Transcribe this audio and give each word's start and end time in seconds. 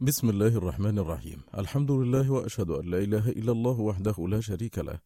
بسم 0.00 0.30
الله 0.30 0.46
الرحمن 0.46 0.98
الرحيم. 0.98 1.40
الحمد 1.58 1.90
لله 1.90 2.30
وأشهد 2.30 2.70
أن 2.70 2.84
لا 2.86 2.98
إله 2.98 3.28
إلا 3.28 3.52
الله 3.52 3.80
وحده 3.80 4.14
لا 4.28 4.40
شريك 4.40 4.78
له 4.78 5.00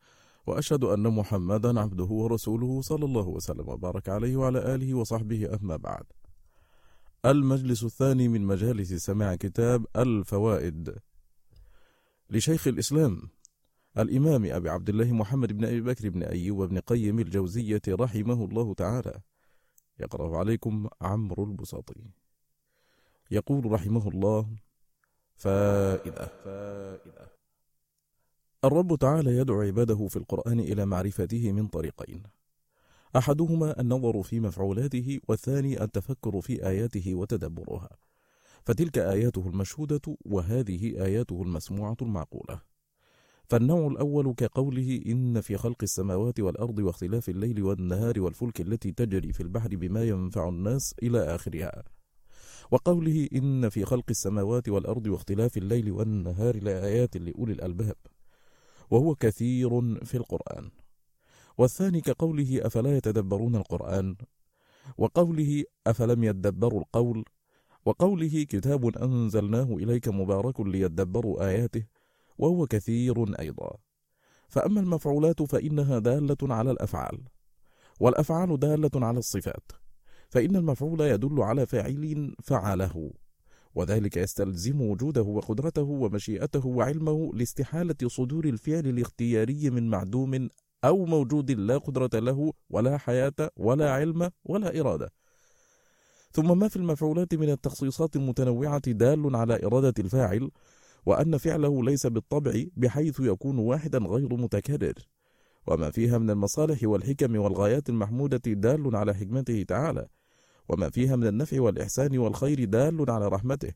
وأشهد 0.47 0.85
أن 0.85 1.03
محمدا 1.03 1.81
عبده 1.81 2.05
ورسوله 2.05 2.81
صلى 2.81 3.05
الله 3.05 3.29
وسلم 3.29 3.69
وبارك 3.69 4.09
عليه 4.09 4.37
وعلى 4.37 4.75
آله 4.75 4.95
وصحبه 4.95 5.55
أما 5.55 5.77
بعد. 5.77 6.05
المجلس 7.25 7.85
الثاني 7.85 8.29
من 8.29 8.43
مجالس 8.45 8.93
سماع 8.93 9.35
كتاب 9.35 9.87
الفوائد. 9.97 10.95
لشيخ 12.31 12.69
الإسلام 12.69 13.31
الإمام 13.99 14.45
أبي 14.45 14.69
عبد 14.69 14.89
الله 14.89 15.13
محمد 15.13 15.53
بن 15.53 15.65
أبي 15.65 15.81
بكر 15.81 16.09
بن 16.09 16.23
أيوب 16.23 16.69
بن 16.69 16.79
قيم 16.79 17.19
الجوزية 17.19 17.83
رحمه 17.89 18.45
الله 18.45 18.75
تعالى. 18.75 19.21
يقرأ 20.01 20.39
عليكم 20.39 20.89
عمرو 21.01 21.45
البساطي. 21.45 22.11
يقول 23.31 23.73
رحمه 23.73 24.09
الله 24.09 24.49
فائدة. 25.43 26.29
الرب 28.65 28.97
تعالى 28.99 29.37
يدعو 29.37 29.61
عباده 29.61 30.07
في 30.07 30.17
القرآن 30.17 30.61
إلى 30.61 30.87
معرفته 30.87 31.53
من 31.53 31.67
طريقين. 31.67 32.23
أحدهما 33.17 33.81
النظر 33.81 34.23
في 34.23 34.41
مفعولاته 34.41 35.21
والثاني 35.29 35.83
التفكر 35.83 36.41
في 36.41 36.67
آياته 36.67 37.15
وتدبرها. 37.15 37.89
فتلك 38.67 38.99
آياته 38.99 39.49
المشهودة 39.49 40.17
وهذه 40.25 41.05
آياته 41.05 41.43
المسموعة 41.43 41.97
المعقولة. 42.03 42.61
فالنوع 43.51 43.87
الأول 43.87 44.35
كقوله 44.35 45.03
إن 45.07 45.41
في 45.41 45.57
خلق 45.57 45.79
السماوات 45.83 46.41
والأرض 46.41 46.79
واختلاف 46.79 47.29
الليل 47.29 47.63
والنهار 47.63 48.21
والفلك 48.21 48.61
التي 48.61 48.93
تجري 48.93 49.33
في 49.33 49.43
البحر 49.43 49.77
بما 49.77 50.05
ينفع 50.05 50.49
الناس 50.49 50.95
إلى 51.03 51.35
آخرها. 51.35 51.85
وقوله 52.73 53.29
إن 53.33 53.69
في 53.69 53.85
خلق 53.85 54.05
السماوات 54.11 54.69
والأرض 54.69 55.07
واختلاف 55.07 55.57
الليل 55.57 55.93
والنهار 55.93 56.63
لآيات 56.63 57.17
لأولي 57.17 57.53
الألباب 57.53 57.97
وهو 58.91 59.15
كثير 59.15 59.71
في 60.05 60.17
القرآن. 60.17 60.71
والثاني 61.59 62.01
كقوله 62.01 62.67
أفلا 62.67 62.97
يتدبرون 62.97 63.57
القرآن؟ 63.57 64.17
وقوله 64.99 65.65
أفلم 65.87 66.25
يدبروا 66.25 66.81
القول؟ 66.81 67.25
وقوله 67.85 68.47
كتاب 68.49 68.97
أنزلناه 68.97 69.75
إليك 69.75 70.09
مبارك 70.09 70.61
ليدبروا 70.61 71.49
آياته 71.49 71.85
وهو 72.39 72.67
كثير 72.67 73.41
أيضا. 73.41 73.77
فأما 74.49 74.81
المفعولات 74.81 75.43
فإنها 75.43 75.99
دالة 75.99 76.37
على 76.43 76.71
الأفعال 76.71 77.19
والأفعال 78.01 78.59
دالة 78.59 79.07
على 79.07 79.19
الصفات. 79.19 79.82
فإن 80.33 80.57
المفعول 80.57 81.01
يدل 81.01 81.43
على 81.43 81.67
فاعل 81.67 82.35
فعله 82.43 83.11
وذلك 83.75 84.17
يستلزم 84.17 84.81
وجوده 84.81 85.23
وقدرته 85.23 85.83
ومشيئته 85.83 86.67
وعلمه 86.67 87.35
لاستحالة 87.35 87.97
صدور 88.07 88.45
الفعل 88.45 88.87
الاختياري 88.87 89.71
من 89.71 89.91
معدوم 89.91 90.49
أو 90.85 91.05
موجود 91.05 91.51
لا 91.51 91.79
قدرة 91.79 92.19
له 92.19 92.53
ولا 92.71 92.99
حياة 92.99 93.51
ولا 93.57 93.93
علم 93.93 94.31
ولا 94.45 94.81
إرادة. 94.81 95.13
ثم 96.33 96.59
ما 96.59 96.69
في 96.69 96.77
المفعولات 96.77 97.35
من 97.35 97.51
التخصيصات 97.51 98.17
المتنوعة 98.17 98.91
دال 98.91 99.37
على 99.37 99.67
إرادة 99.67 99.95
الفاعل 99.99 100.51
وأن 101.07 101.37
فعله 101.37 101.85
ليس 101.85 102.07
بالطبع 102.07 102.65
بحيث 102.77 103.21
يكون 103.21 103.59
واحدا 103.59 103.99
غير 103.99 104.37
متكرر. 104.37 104.95
وما 105.67 105.91
فيها 105.91 106.19
من 106.19 106.31
المصالح 106.31 106.79
والحكم 106.85 107.37
والغايات 107.37 107.89
المحمودة 107.89 108.53
دال 108.53 108.97
على 108.97 109.15
حكمته 109.15 109.63
تعالى. 109.63 110.09
وما 110.69 110.91
فيها 110.91 111.17
من 111.17 111.27
النفع 111.27 111.61
والإحسان 111.61 112.19
والخير 112.19 112.65
دال 112.65 113.11
على 113.11 113.29
رحمته 113.29 113.73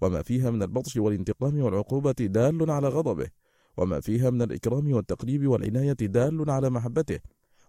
وما 0.00 0.22
فيها 0.22 0.50
من 0.50 0.62
البطش 0.62 0.96
والانتقام 0.96 1.60
والعقوبة 1.60 2.12
دال 2.12 2.70
على 2.70 2.88
غضبه 2.88 3.28
وما 3.76 4.00
فيها 4.00 4.30
من 4.30 4.42
الإكرام 4.42 4.92
والتقريب 4.92 5.46
والعناية 5.46 5.92
دال 5.92 6.50
على 6.50 6.70
محبته 6.70 7.18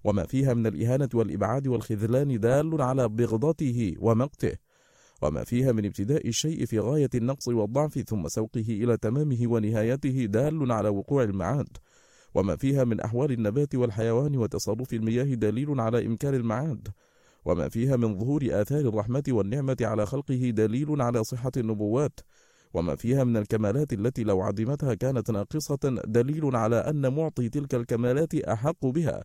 وما 0.04 0.26
فيها 0.26 0.54
من 0.54 0.68
الإهانة 0.68 1.10
والإبعاد 1.14 1.68
والخذلان 1.68 2.40
دال 2.40 2.82
على 2.82 3.10
بغضته 3.10 3.96
ومقته 4.00 4.54
وما 5.22 5.44
فيها 5.44 5.72
من 5.72 5.86
ابتداء 5.86 6.28
الشيء 6.28 6.66
في 6.66 6.80
غاية 6.80 7.10
النقص 7.16 7.48
والضعف 7.48 8.00
ثم 8.00 8.28
سوقه 8.28 8.66
إلى 8.70 8.98
تمامه 8.98 9.48
ونهايته 9.48 10.26
دال 10.26 10.72
على 10.72 10.90
وقوع 10.90 11.24
المعاد 11.24 11.78
وما 12.36 12.56
فيها 12.56 12.84
من 12.84 13.00
أحوال 13.00 13.32
النبات 13.32 13.76
والحيوان 13.76 14.38
وتصرف 14.38 14.94
المياه 14.94 15.24
دليل 15.24 15.80
على 15.80 16.06
إمكان 16.06 16.34
المعاد. 16.34 16.88
وما 17.46 17.70
فيها 17.70 17.96
من 17.96 18.20
ظهور 18.20 18.42
آثار 18.52 18.80
الرحمة 18.80 19.24
والنعمة 19.30 19.78
على 19.82 20.06
خلقه 20.06 20.50
دليل 20.50 21.02
على 21.02 21.24
صحة 21.24 21.52
النبوات 21.58 22.20
وما 22.74 22.96
فيها 22.96 23.24
من 23.24 23.38
الكمالات 23.38 23.94
التي 23.94 24.24
لو 24.24 24.42
عدمتها 24.42 24.94
كانت 24.94 25.32
ناقصة 25.32 25.80
دليل 26.06 26.56
على 26.56 26.76
أن 26.76 27.14
معطي 27.14 27.50
تلك 27.50 27.76
الكمالات 27.76 28.36
أحق 28.36 28.86
بها 28.86 29.24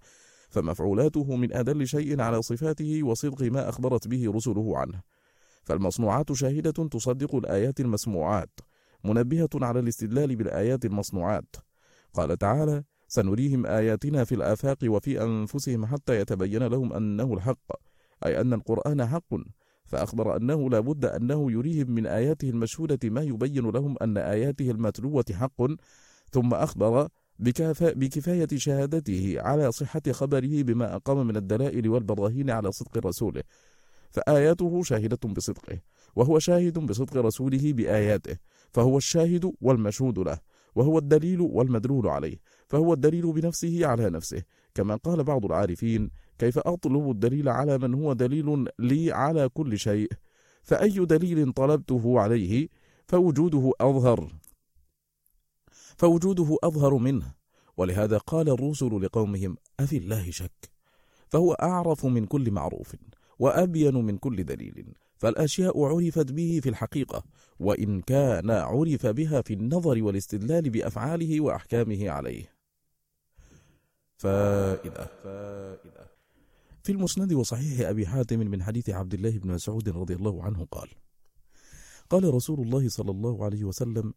فمفعولاته 0.51 1.37
من 1.37 1.53
أدل 1.53 1.87
شيء 1.87 2.21
على 2.21 2.43
صفاته 2.43 3.03
وصدق 3.03 3.43
ما 3.43 3.69
أخبرت 3.69 4.09
به 4.09 4.33
رسله 4.33 4.79
عنه. 4.79 5.01
فالمصنوعات 5.63 6.33
شاهدة 6.33 6.71
تصدق 6.71 7.35
الآيات 7.35 7.81
المسموعات 7.81 8.61
منبهة 9.05 9.49
على 9.55 9.81
الاستدلال 9.81 10.37
بالآيات 10.37 10.85
المصنوعات. 10.85 11.57
قال 12.15 12.39
تعالى 12.39 12.85
سنريهم 13.09 13.67
آياتنا 13.67 14.25
في 14.25 14.35
الآفاق 14.35 14.79
وفي 14.85 15.23
أنفسهم 15.23 15.87
حتى 15.87 16.21
يتبين 16.21 16.63
لهم 16.63 16.93
أنه 16.93 17.35
الحق 17.35 17.84
أي 18.27 18.41
أن 18.41 18.53
القرآن 18.53 19.07
حق 19.07 19.35
فأخبر 19.87 20.37
أنه 20.37 20.71
لا 20.71 20.81
بد 20.81 21.05
أنه 21.05 21.53
يريهم 21.53 21.91
من 21.91 22.07
آياته 22.07 22.51
المشهودة 22.51 23.11
ما 23.11 23.23
يبين 23.23 23.71
لهم 23.71 23.97
أن 24.03 24.17
آياته 24.19 24.71
المتلوة 24.71 25.25
حق 25.33 25.63
ثم 26.31 26.55
أخبر 26.55 27.09
بكفاية 27.39 28.49
شهادته 28.55 29.37
على 29.39 29.73
صحة 29.73 30.03
خبره 30.11 30.63
بما 30.63 30.97
أقام 30.97 31.27
من 31.27 31.37
الدلائل 31.37 31.89
والبراهين 31.89 32.51
على 32.51 32.73
صدق 32.73 33.07
رسوله. 33.07 33.43
فآياته 34.11 34.83
شاهدة 34.83 35.29
بصدقه 35.29 35.79
وهو 36.17 36.39
شاهد 36.39 36.79
بصدق 36.79 37.17
رسوله 37.17 37.73
بآياته 37.73 38.37
فهو 38.71 38.99
الشاهد 38.99 39.53
والمشهود 39.61 40.19
له 40.19 40.39
وهو 40.75 40.99
الدليل 40.99 41.41
والمدلول 41.41 42.09
عليه 42.09 42.37
فهو 42.69 42.93
الدليل 42.93 43.33
بنفسه 43.33 43.87
على 43.87 44.11
نفسه 44.11 44.43
كما 44.75 44.97
قال 44.97 45.25
بعض 45.25 45.45
العارفين 45.45 46.11
كيف 46.39 46.59
أطلب 46.59 47.11
الدليل 47.11 47.49
على 47.49 47.79
من 47.79 47.95
هو 47.95 48.13
دليل 48.13 48.69
لي 48.79 49.13
على 49.13 49.49
كل 49.49 49.79
شيء؟ 49.79 50.09
فأي 50.63 50.91
دليل 50.91 51.53
طلبته 51.53 52.21
عليه 52.21 52.69
فوجوده 53.07 53.73
أظهر. 53.81 54.33
فوجوده 55.97 56.57
أظهر 56.65 56.95
منه. 56.95 57.35
ولهذا 57.77 58.19
قال 58.19 58.49
الرسل 58.49 59.03
لقومهم 59.03 59.57
أفي 59.81 59.97
الله 59.97 60.31
شك؟ 60.31 60.71
فهو 61.29 61.53
أعرف 61.53 62.07
من 62.07 62.27
كل 62.27 62.51
معروف 62.51 62.97
وأبين 63.39 63.95
من 63.95 64.19
كل 64.19 64.45
دليل. 64.45 64.95
فالأشياء 65.17 65.85
عرفت 65.85 66.33
به 66.33 66.61
في 66.63 66.69
الحقيقة 66.69 67.25
وإن 67.59 68.01
كان 68.01 68.51
عرف 68.51 69.07
بها 69.07 69.43
في 69.43 69.55
النظر 69.55 70.03
والاستدلال 70.03 70.71
بأفعاله 70.71 71.41
وأحكامه 71.41 72.11
عليه. 72.11 72.55
فائدة 74.17 75.07
فائدة. 75.23 76.14
في 76.85 76.93
المسند 76.93 77.33
وصحيح 77.33 77.89
أبي 77.89 78.07
حاتم 78.07 78.39
من 78.39 78.63
حديث 78.63 78.91
عبد 78.91 79.15
الله 79.15 79.31
بن 79.31 79.51
مسعود 79.51 79.89
رضي 79.89 80.15
الله 80.15 80.43
عنه 80.43 80.67
قال 80.71 80.89
قال 82.11 82.35
رسول 82.35 82.61
الله 82.61 82.89
صلى 82.89 83.11
الله 83.11 83.45
عليه 83.45 83.65
وسلم 83.65 84.15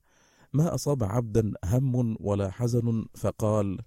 ما 0.54 0.76
أصاب 0.76 1.04
عبدا 1.04 1.54
هم 1.66 2.18
ولا 2.20 2.52
حزن 2.52 3.06
فقال 3.16 3.80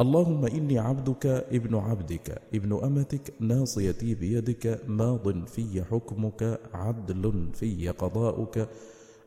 اللهم 0.00 0.44
إني 0.44 0.78
عبدك 0.78 1.26
ابن 1.26 1.74
عبدك 1.74 2.42
ابن 2.54 2.72
أمتك 2.84 3.34
ناصيتي 3.40 4.14
بيدك 4.14 4.84
ماض 4.88 5.46
في 5.46 5.84
حكمك 5.84 6.60
عدل 6.74 7.48
في 7.54 7.88
قضاؤك 7.88 8.68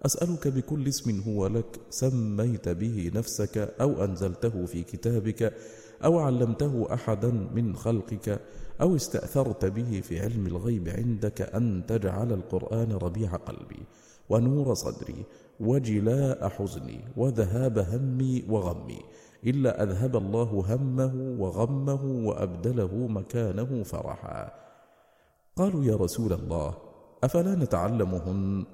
أسألك 0.06 0.48
بكل 0.48 0.88
اسم 0.88 1.22
هو 1.22 1.48
لك 1.48 1.80
سميت 1.90 2.70
به 2.70 3.12
نفسك 3.16 3.58
أو 3.58 4.04
أنزلته 4.04 4.66
في 4.66 4.84
كتابك 4.84 5.54
أو 6.04 6.20
علمته 6.20 6.88
أحدا 6.94 7.32
من 7.56 7.76
خلقك 7.76 8.42
أو 8.82 8.96
استأثرت 8.96 9.66
به 9.66 10.02
في 10.02 10.20
علم 10.20 10.48
الغيب 10.48 10.90
عندك 10.90 11.42
أن 11.56 11.86
تجعل 11.88 12.34
القرآن 12.34 12.92
ربيع 12.92 13.36
قلبي 13.36 13.84
ونور 14.30 14.74
صدري 14.74 15.26
وجلاء 15.60 16.50
حزني 16.50 17.00
وذهاب 17.18 17.80
همي 17.80 18.44
وغمي 18.50 19.00
إلا 19.46 19.84
أذهب 19.84 20.16
الله 20.16 20.66
همه 20.68 21.36
وغمه 21.40 22.04
وأبدله 22.28 23.08
مكانه 23.08 23.84
فرحا. 23.84 24.52
قالوا 25.56 25.84
يا 25.86 25.96
رسول 25.96 26.34
الله 26.34 26.74
أفلا 27.24 27.56
نتعلمهن؟ 27.56 28.66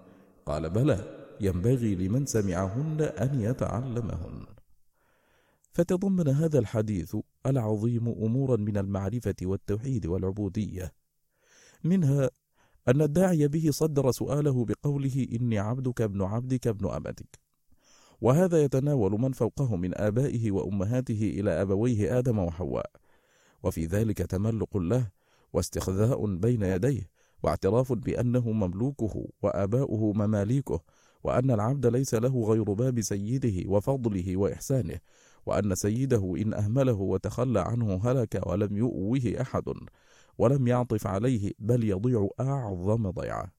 قال 0.46 0.70
بلى 0.70 1.00
ينبغي 1.42 1.96
لمن 1.96 2.26
سمعهن 2.26 3.02
أن 3.02 3.42
يتعلمهن. 3.42 4.61
فتضمن 5.74 6.28
هذا 6.28 6.60
الحديث 6.60 7.16
العظيم 7.46 8.08
أمورا 8.08 8.58
من 8.58 8.78
المعرفة 8.78 9.36
والتوحيد 9.42 10.06
والعبودية. 10.06 10.94
منها 11.84 12.30
أن 12.88 13.02
الداعي 13.02 13.48
به 13.48 13.72
صدر 13.72 14.12
سؤاله 14.12 14.66
بقوله 14.66 15.28
إني 15.34 15.60
عبدك 15.60 16.02
ابن 16.02 16.22
عبدك 16.22 16.68
ابن 16.68 16.90
أمتك. 16.90 17.40
وهذا 18.22 18.64
يتناول 18.64 19.12
من 19.12 19.32
فوقه 19.32 19.76
من 19.76 19.98
آبائه 19.98 20.52
وأمهاته 20.52 21.34
إلى 21.40 21.62
أبويه 21.62 22.20
آدم 22.20 22.40
وحواء. 22.40 22.92
وفي 23.64 23.86
ذلك 23.86 24.18
تملق 24.18 24.78
له 24.78 25.12
واستخذاء 25.54 26.36
بين 26.36 26.62
يديه 26.64 27.10
واعتراف 27.44 27.94
بأنه 27.94 28.52
مملوكه 28.52 29.28
وآباؤه 29.42 30.14
مماليكه 30.14 30.84
وأن 31.24 31.52
العبد 31.52 31.86
ليس 31.86 32.14
له 32.14 32.44
غير 32.44 32.74
باب 32.74 33.02
سيده 33.02 33.70
وفضله 33.70 34.38
وإحسانه 34.38 35.00
وأن 35.46 35.76
سيده 35.76 36.34
إن 36.38 36.54
أهمله 36.54 36.94
وتخلى 36.94 37.60
عنه 37.60 38.02
هلك 38.04 38.42
ولم 38.48 38.78
يؤوه 38.78 39.22
أحد 39.42 39.64
ولم 40.38 40.68
يعطف 40.68 41.08
عليه 41.08 41.52
بل 41.60 41.84
يضيع 41.84 42.30
أعظم 42.40 43.10
ضيعة. 43.10 43.52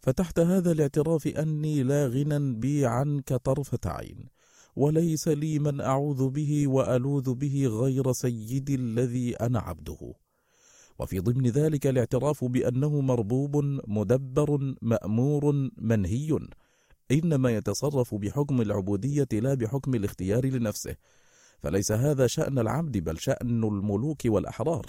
فتحت 0.00 0.38
هذا 0.38 0.72
الاعتراف 0.72 1.26
أني 1.26 1.82
لا 1.82 2.06
غنى 2.06 2.54
بي 2.54 2.86
عنك 2.86 3.34
طرفة 3.34 3.78
عين 3.86 4.28
وليس 4.76 5.28
لي 5.28 5.58
من 5.58 5.80
أعوذ 5.80 6.28
به 6.28 6.68
وألوذ 6.68 7.34
به 7.34 7.66
غير 7.66 8.12
سيدي 8.12 8.74
الذي 8.74 9.36
أنا 9.36 9.58
عبده. 9.58 10.14
وفي 10.98 11.20
ضمن 11.20 11.46
ذلك 11.46 11.86
الاعتراف 11.86 12.44
بأنه 12.44 13.00
مربوب 13.00 13.56
مدبر 13.86 14.74
مأمور 14.82 15.70
منهي. 15.76 16.38
إنما 17.10 17.50
يتصرف 17.50 18.14
بحكم 18.14 18.60
العبودية 18.60 19.28
لا 19.32 19.54
بحكم 19.54 19.94
الاختيار 19.94 20.46
لنفسه. 20.46 20.96
فليس 21.58 21.92
هذا 21.92 22.26
شأن 22.26 22.58
العبد 22.58 22.98
بل 22.98 23.18
شأن 23.18 23.64
الملوك 23.64 24.20
والأحرار. 24.24 24.86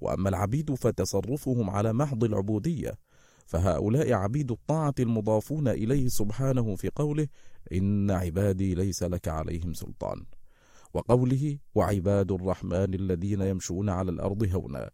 وأما 0.00 0.28
العبيد 0.28 0.74
فتصرفهم 0.74 1.70
على 1.70 1.92
محض 1.92 2.24
العبودية. 2.24 2.92
فهؤلاء 3.46 4.12
عبيد 4.12 4.50
الطاعة 4.50 4.94
المضافون 5.00 5.68
إليه 5.68 6.08
سبحانه 6.08 6.76
في 6.76 6.90
قوله 6.94 7.28
إن 7.72 8.10
عبادي 8.10 8.74
ليس 8.74 9.02
لك 9.02 9.28
عليهم 9.28 9.74
سلطان. 9.74 10.24
وقوله 10.94 11.58
وعباد 11.74 12.32
الرحمن 12.32 12.94
الذين 12.94 13.40
يمشون 13.40 13.88
على 13.88 14.10
الأرض 14.10 14.54
هونا. 14.54 14.90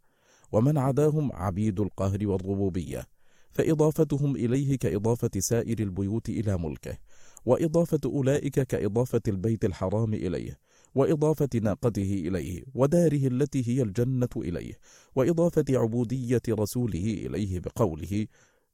ومن 0.52 0.78
عداهم؟ 0.78 1.32
عبيد 1.32 1.80
القهر 1.80 2.26
والربوبية. 2.26 3.06
فإضافتهم 3.50 4.36
إليه 4.36 4.78
كإضافة 4.78 5.30
سائر 5.38 5.78
البيوت 5.78 6.28
إلى 6.28 6.58
ملكه 6.58 6.98
وإضافة 7.44 8.00
أولئك 8.04 8.60
كإضافة 8.60 9.20
البيت 9.28 9.64
الحرام 9.64 10.14
إليه 10.14 10.58
وإضافة 10.94 11.48
ناقته 11.62 12.22
إليه 12.26 12.62
وداره 12.74 13.26
التي 13.26 13.68
هي 13.68 13.82
الجنة 13.82 14.28
إليه 14.36 14.78
وإضافة 15.16 15.64
عبودية 15.70 16.42
رسوله 16.48 17.04
إليه 17.26 17.60
بقوله 17.60 18.26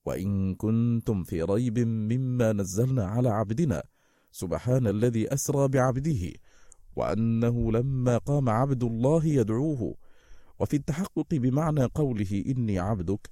وإن 0.04 0.54
كنتم 0.54 1.22
في 1.22 1.42
ريب 1.42 1.78
مما 1.78 2.52
نزلنا 2.52 3.04
على 3.04 3.28
عبدنا 3.28 3.82
سبحان 4.32 4.86
الذي 4.86 5.34
أسرى 5.34 5.68
بعبده 5.68 6.32
وأنه 6.96 7.72
لما 7.72 8.18
قام 8.18 8.48
عبد 8.48 8.84
الله 8.84 9.26
يدعوه 9.26 9.94
وفي 10.58 10.76
التحقق 10.76 11.26
بمعنى 11.34 11.84
قوله 11.84 12.44
إني 12.46 12.78
عبدك 12.78 13.30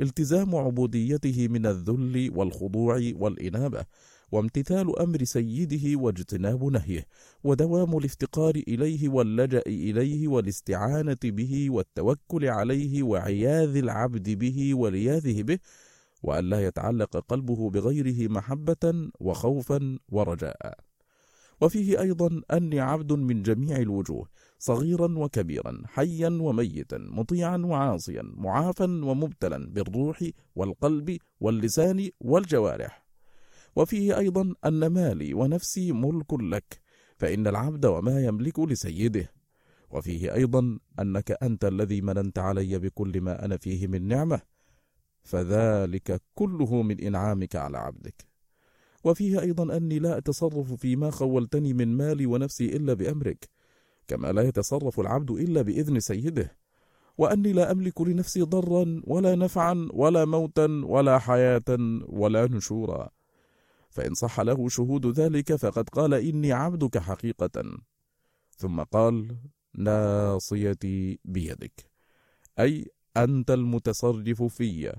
التزام 0.00 0.56
عبوديته 0.56 1.48
من 1.48 1.66
الذل 1.66 2.30
والخضوع 2.34 3.12
والإنابة 3.14 3.84
وامتثال 4.32 4.98
أمر 4.98 5.24
سيده 5.24 5.98
واجتناب 6.00 6.64
نهيه 6.64 7.06
ودوام 7.44 7.96
الافتقار 7.96 8.54
إليه 8.68 9.08
واللجأ 9.08 9.62
إليه 9.66 10.28
والاستعانة 10.28 11.18
به 11.24 11.70
والتوكل 11.70 12.44
عليه 12.44 13.02
وعياذ 13.02 13.76
العبد 13.76 14.30
به 14.30 14.74
ولياذه 14.74 15.42
به 15.42 15.58
وأن 16.22 16.44
لا 16.44 16.66
يتعلق 16.66 17.16
قلبه 17.16 17.70
بغيره 17.70 18.28
محبة 18.28 19.10
وخوفا 19.20 19.98
ورجاء. 20.08 20.78
وفيه 21.60 22.00
أيضا 22.00 22.42
أني 22.52 22.80
عبد 22.80 23.12
من 23.12 23.42
جميع 23.42 23.76
الوجوه 23.76 24.28
صغيرا 24.58 25.18
وكبيرا 25.18 25.82
حيا 25.86 26.28
وميتا 26.28 26.98
مطيعا 26.98 27.56
وعاصيا 27.56 28.22
معافا 28.22 28.84
ومبتلا 28.84 29.66
بالروح 29.66 30.30
والقلب 30.56 31.18
واللسان 31.40 32.10
والجوارح. 32.20 33.06
وفيه 33.76 34.18
أيضا 34.18 34.54
أن 34.64 34.86
مالي 34.86 35.34
ونفسي 35.34 35.92
ملك 35.92 36.34
لك 36.34 36.80
فإن 37.16 37.46
العبد 37.46 37.86
وما 37.86 38.24
يملك 38.24 38.60
لسيده. 38.60 39.32
وفيه 39.90 40.34
أيضا 40.34 40.78
أنك 41.00 41.30
أنت 41.42 41.64
الذي 41.64 42.00
مننت 42.00 42.38
علي 42.38 42.78
بكل 42.78 43.20
ما 43.20 43.44
أنا 43.44 43.56
فيه 43.56 43.86
من 43.86 44.08
نعمة 44.08 44.40
فذلك 45.22 46.22
كله 46.34 46.82
من 46.82 47.00
إنعامك 47.00 47.56
على 47.56 47.78
عبدك. 47.78 48.25
وفيه 49.06 49.40
أيضا 49.40 49.76
أني 49.76 49.98
لا 49.98 50.18
أتصرف 50.18 50.72
فيما 50.72 51.10
خولتني 51.10 51.72
من 51.72 51.96
مالي 51.96 52.26
ونفسي 52.26 52.76
إلا 52.76 52.94
بأمرك 52.94 53.48
كما 54.08 54.32
لا 54.32 54.42
يتصرف 54.42 55.00
العبد 55.00 55.30
إلا 55.30 55.62
بإذن 55.62 56.00
سيده 56.00 56.56
وأني 57.18 57.52
لا 57.52 57.72
أملك 57.72 58.00
لنفسي 58.00 58.42
ضرا 58.42 59.00
ولا 59.04 59.34
نفعا 59.34 59.88
ولا 59.92 60.24
موتا 60.24 60.82
ولا 60.84 61.18
حياة 61.18 61.78
ولا 62.08 62.46
نشورا. 62.46 63.08
فإن 63.90 64.14
صح 64.14 64.40
له 64.40 64.68
شهود 64.68 65.06
ذلك 65.06 65.54
فقد 65.54 65.88
قال 65.88 66.14
إني 66.14 66.52
عبدك 66.52 66.98
حقيقة. 66.98 67.62
ثم 68.56 68.82
قال 68.82 69.36
ناصيتي 69.74 71.18
بيدك 71.24 71.90
أي 72.58 72.86
أنت 73.16 73.50
المتصرف 73.50 74.42
في 74.42 74.92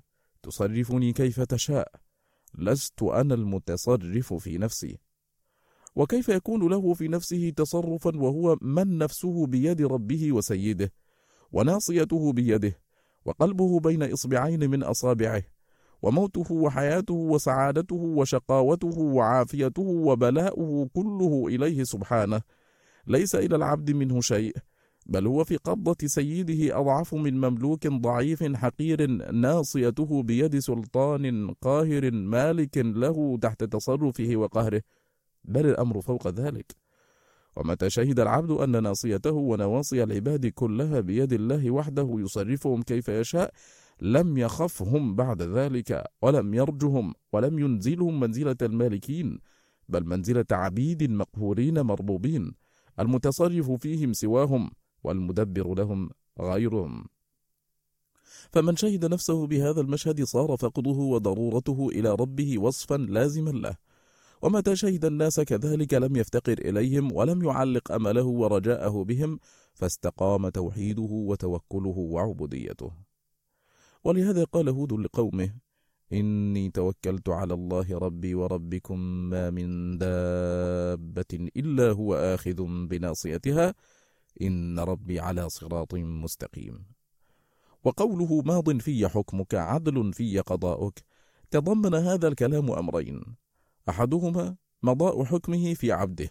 تصرفني 0.44 1.14
كيف 1.14 1.42
تشاء. 1.42 1.92
لست 2.58 3.04
أنا 3.04 3.34
المتصرف 3.34 4.34
في 4.34 4.58
نفسي. 4.58 5.00
وكيف 5.96 6.30
يكون 6.30 6.70
له 6.70 6.94
في 6.94 7.08
نفسه 7.08 7.50
تصرفا 7.50 8.18
وهو 8.18 8.58
من 8.62 8.98
نفسه 8.98 9.46
بيد 9.46 9.82
ربه 9.82 10.32
وسيده 10.32 10.94
وناصيته 11.52 12.34
بيده 12.34 12.80
وقلبه 13.26 13.80
بين 13.80 14.04
إصبعين 14.04 14.70
من 14.70 14.84
أصابعه 14.84 15.44
وموته 16.02 16.52
وحياته 16.54 17.14
وسعادته 17.14 17.96
وشقاوته 17.96 19.00
وعافيته 19.00 19.82
وبلاؤه 19.82 20.90
كله 20.94 21.48
إليه 21.48 21.84
سبحانه 21.84 22.42
ليس 23.08 23.36
إلى 23.36 23.56
العبد 23.56 23.92
منه 23.92 24.22
شيء 24.22 24.56
بل 25.10 25.28
هو 25.28 25.44
في 25.44 25.58
قبضة 25.58 25.98
سيده 26.06 26.80
أضعف 26.80 27.16
من 27.16 27.42
مملوك 27.42 27.88
ضعيف 27.88 28.44
حقير 28.44 29.08
ناصيته 29.32 30.24
بيد 30.24 30.60
سلطان 30.60 31.52
قاهر 31.62 32.12
مالك 32.12 32.78
له 32.78 33.38
تحت 33.42 33.64
تصرفه 33.64 34.32
وقهره. 34.36 34.82
بل 35.44 35.66
الأمر 35.66 36.02
فوق 36.02 36.28
ذلك. 36.28 36.76
ومتى 37.56 37.90
شهد 37.90 38.20
العبد 38.20 38.52
أن 38.52 38.84
ناصيته 38.84 39.32
ونواصي 39.32 40.04
العباد 40.04 40.48
كلها 40.48 41.00
بيد 41.00 41.34
الله 41.34 41.72
وحده 41.72 42.16
يصرفهم 42.20 42.82
كيف 42.82 43.08
يشاء 43.10 43.54
لم 44.02 44.38
يخفهم 44.38 45.16
بعد 45.16 45.42
ذلك 45.42 46.04
ولم 46.22 46.54
يرجهم 46.54 47.14
ولم 47.34 47.60
ينزلهم 47.60 48.20
منزلة 48.20 48.58
المالكين 48.62 49.40
بل 49.90 50.06
منزلة 50.06 50.46
عبيد 50.52 51.12
مقهورين 51.12 51.82
مربوبين 51.82 52.52
المتصرف 53.00 53.72
فيهم 53.72 54.14
سواهم. 54.14 54.70
والمدبر 55.04 55.74
لهم 55.74 56.10
غيرهم. 56.40 57.06
فمن 58.52 58.76
شهد 58.76 59.06
نفسه 59.06 59.48
بهذا 59.48 59.82
المشهد 59.82 60.24
صار 60.24 60.58
فقده 60.58 60.92
وضرورته 60.92 61.90
إلى 61.92 62.16
ربه 62.16 62.60
وصفا 62.60 62.96
لازما 62.98 63.52
له. 63.52 63.76
ومتى 64.42 64.76
شهد 64.76 65.06
الناس 65.06 65.40
كذلك 65.40 65.94
لم 65.94 66.16
يفتقر 66.16 66.58
إليهم 66.58 67.12
ولم 67.12 67.44
يعلق 67.44 67.92
أمله 67.92 68.26
ورجاءه 68.26 69.04
بهم 69.04 69.40
فاستقام 69.74 70.50
توحيده 70.50 71.10
وتوكله 71.12 71.98
وعبوديته. 71.98 72.92
ولهذا 74.04 74.44
قال 74.44 74.70
هود 74.70 74.94
لقومه 74.94 75.54
إني 76.14 76.70
توكلت 76.72 77.30
على 77.30 77.54
الله 77.54 77.98
ربي 77.98 78.36
وربكم 78.36 79.00
ما 79.30 79.50
من 79.50 79.98
دابة 79.98 81.50
إلا 81.58 81.92
هو 81.92 82.16
آخذ 82.16 82.64
بناصيتها 82.88 83.76
إن 84.42 84.80
ربي 84.80 85.20
على 85.20 85.50
صراط 85.50 85.94
مستقيم. 85.94 86.86
وقوله 87.84 88.42
ماض 88.42 88.78
في 88.78 89.08
حكمك 89.08 89.56
عدل 89.56 90.14
في 90.14 90.40
قضاؤك 90.40 91.00
تضمن 91.52 91.96
هذا 91.96 92.28
الكلام 92.28 92.72
أمرين. 92.72 93.22
أحدهما 93.90 94.56
مضاء 94.84 95.24
حكمه 95.24 95.74
في 95.74 95.92
عبده 95.92 96.30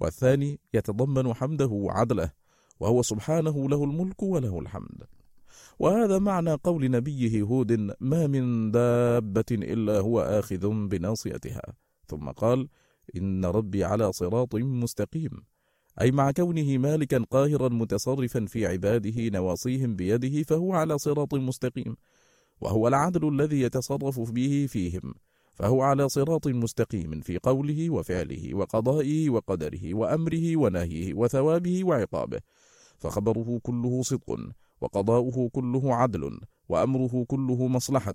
والثاني 0.00 0.60
يتضمن 0.74 1.34
حمده 1.34 1.66
وعدله 1.66 2.32
وهو 2.80 3.02
سبحانه 3.02 3.68
له 3.68 3.84
الملك 3.84 4.22
وله 4.22 4.58
الحمد. 4.58 5.04
وهذا 5.78 6.18
معنى 6.18 6.54
قول 6.54 6.90
نبيه 6.90 7.42
هود 7.42 7.72
ما 8.00 8.26
من 8.26 8.70
دابة 8.70 9.44
إلا 9.52 10.00
هو 10.00 10.20
آخذ 10.20 10.68
بناصيتها 10.88 11.62
ثم 12.06 12.30
قال 12.30 12.68
إن 13.16 13.44
ربي 13.44 13.84
على 13.84 14.12
صراط 14.12 14.54
مستقيم 14.54 15.44
أي 16.00 16.10
مع 16.10 16.30
كونه 16.30 16.78
مالكا 16.78 17.24
قاهرا 17.30 17.68
متصرفا 17.68 18.44
في 18.46 18.66
عباده 18.66 19.28
نواصيهم 19.38 19.96
بيده 19.96 20.42
فهو 20.42 20.72
على 20.72 20.98
صراط 20.98 21.34
مستقيم 21.34 21.96
وهو 22.60 22.88
العدل 22.88 23.28
الذي 23.28 23.60
يتصرف 23.60 24.30
به 24.30 24.66
فيهم 24.68 25.14
فهو 25.54 25.82
على 25.82 26.08
صراط 26.08 26.46
مستقيم 26.46 27.20
في 27.20 27.38
قوله 27.38 27.90
وفعله 27.90 28.54
وقضائه 28.54 29.30
وقدره 29.30 29.94
وأمره 29.94 30.56
ونهيه 30.56 31.14
وثوابه 31.14 31.84
وعقابه 31.84 32.40
فخبره 32.98 33.60
كله 33.62 34.02
صدق 34.02 34.38
وقضاؤه 34.80 35.48
كله 35.48 35.94
عدل 35.94 36.40
وأمره 36.68 37.24
كله 37.28 37.66
مصلحة 37.66 38.14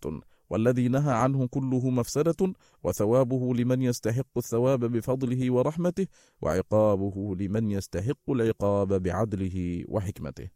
والذي 0.52 0.88
نهى 0.88 1.14
عنه 1.14 1.48
كله 1.48 1.90
مفسدة 1.90 2.54
وثوابه 2.84 3.54
لمن 3.54 3.82
يستحق 3.82 4.38
الثواب 4.38 4.86
بفضله 4.86 5.52
ورحمته 5.52 6.08
وعقابه 6.42 7.36
لمن 7.36 7.72
يستحق 7.72 8.30
العقاب 8.30 9.04
بعدله 9.04 9.86
وحكمته. 9.88 10.48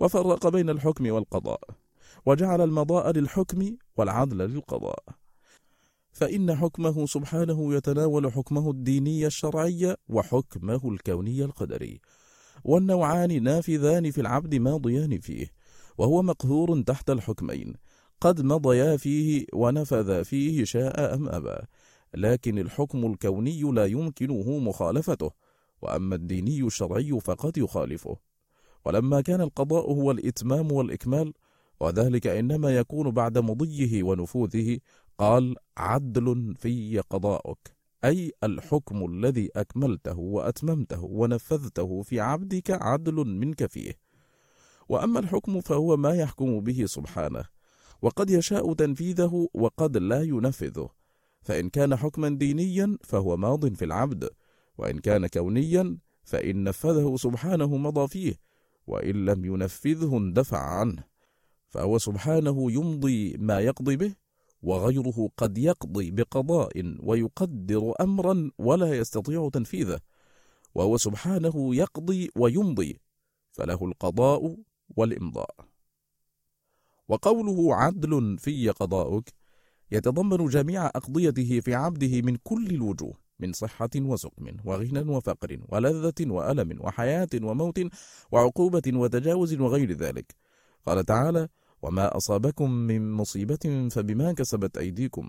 وفرق 0.00 0.48
بين 0.48 0.70
الحكم 0.70 1.10
والقضاء 1.10 1.60
وجعل 2.26 2.60
المضاء 2.60 3.10
للحكم 3.12 3.76
والعدل 3.96 4.38
للقضاء. 4.38 5.04
فإن 6.12 6.54
حكمه 6.54 7.06
سبحانه 7.06 7.74
يتناول 7.74 8.32
حكمه 8.32 8.70
الديني 8.70 9.26
الشرعي 9.26 9.96
وحكمه 10.08 10.80
الكوني 10.84 11.44
القدري 11.44 12.00
والنوعان 12.64 13.42
نافذان 13.42 14.10
في 14.10 14.20
العبد 14.20 14.54
ماضيان 14.54 15.20
فيه 15.20 15.46
وهو 15.98 16.22
مقهور 16.22 16.82
تحت 16.82 17.10
الحكمين. 17.10 17.74
قد 18.20 18.40
مضيا 18.40 18.96
فيه 18.96 19.46
ونفذ 19.52 20.24
فيه 20.24 20.64
شاء 20.64 21.14
أم 21.14 21.28
أبى 21.28 21.56
لكن 22.14 22.58
الحكم 22.58 23.06
الكوني 23.06 23.62
لا 23.62 23.86
يمكنه 23.86 24.58
مخالفته 24.58 25.30
وأما 25.82 26.14
الديني 26.14 26.66
الشرعي 26.66 27.20
فقد 27.20 27.58
يخالفه. 27.58 28.16
ولما 28.84 29.20
كان 29.20 29.40
القضاء 29.40 29.92
هو 29.92 30.10
الإتمام 30.10 30.72
والإكمال 30.72 31.32
وذلك 31.80 32.26
إنما 32.26 32.76
يكون 32.76 33.10
بعد 33.10 33.38
مضيه 33.38 34.02
ونفوذه 34.02 34.78
قال 35.18 35.56
عدل 35.76 36.54
في 36.58 36.98
قضاؤك 36.98 37.74
أي 38.04 38.32
الحكم 38.44 39.04
الذي 39.04 39.50
أكملته 39.56 40.18
وأتممته 40.18 41.04
ونفذته 41.04 42.02
في 42.02 42.20
عبدك 42.20 42.70
عدل 42.70 43.14
منك 43.14 43.66
فيه. 43.66 43.98
وأما 44.88 45.20
الحكم 45.20 45.60
فهو 45.60 45.96
ما 45.96 46.14
يحكم 46.14 46.60
به 46.60 46.84
سبحانه 46.86 47.44
وقد 48.04 48.30
يشاء 48.30 48.72
تنفيذه 48.72 49.48
وقد 49.54 49.96
لا 49.96 50.22
ينفذه. 50.22 50.88
فإن 51.42 51.68
كان 51.68 51.96
حكما 51.96 52.28
دينيا 52.28 52.98
فهو 53.04 53.36
ماض 53.36 53.74
في 53.74 53.84
العبد 53.84 54.28
وإن 54.78 54.98
كان 54.98 55.26
كونيا 55.26 55.98
فإن 56.24 56.64
نفذه 56.64 57.16
سبحانه 57.16 57.76
مضى 57.76 58.08
فيه 58.08 58.34
وإن 58.86 59.24
لم 59.24 59.44
ينفذه 59.44 60.16
اندفع 60.16 60.58
عنه. 60.58 61.04
فهو 61.68 61.98
سبحانه 61.98 62.72
يمضي 62.72 63.36
ما 63.38 63.60
يقضي 63.60 63.96
به 63.96 64.14
وغيره 64.62 65.30
قد 65.36 65.58
يقضي 65.58 66.10
بقضاء 66.10 66.96
ويقدر 67.02 67.94
أمرا 68.00 68.50
ولا 68.58 68.94
يستطيع 68.94 69.48
تنفيذه. 69.52 70.00
وهو 70.74 70.96
سبحانه 70.96 71.74
يقضي 71.74 72.30
ويمضي 72.36 73.00
فله 73.52 73.84
القضاء 73.84 74.56
والإمضاء. 74.96 75.73
وقوله 77.08 77.74
عدل 77.74 78.38
في 78.38 78.70
قضاؤك 78.70 79.32
يتضمن 79.92 80.46
جميع 80.46 80.86
أقضيته 80.86 81.60
في 81.60 81.74
عبده 81.74 82.22
من 82.22 82.36
كل 82.36 82.66
الوجوه 82.66 83.14
من 83.40 83.52
صحة 83.52 83.90
وسقم 83.96 84.56
وغنى 84.64 85.00
وفقر 85.10 85.58
ولذة 85.68 86.14
وألم 86.20 86.78
وحياة 86.80 87.28
وموت 87.42 87.80
وعقوبة 88.32 88.82
وتجاوز 88.94 89.54
وغير 89.54 89.92
ذلك. 89.92 90.34
قال 90.86 91.04
تعالى 91.04 91.48
وما 91.82 92.16
أصابكم 92.16 92.70
من 92.70 93.12
مصيبة 93.12 93.88
فبما 93.90 94.32
كسبت 94.32 94.78
أيديكم 94.78 95.28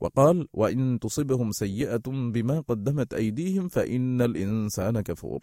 وقال 0.00 0.48
وإن 0.52 0.98
تصبهم 0.98 1.50
سيئة 1.52 2.02
بما 2.06 2.60
قدمت 2.60 3.14
أيديهم 3.14 3.68
فإن 3.68 4.22
الإنسان 4.22 5.00
كفور 5.00 5.40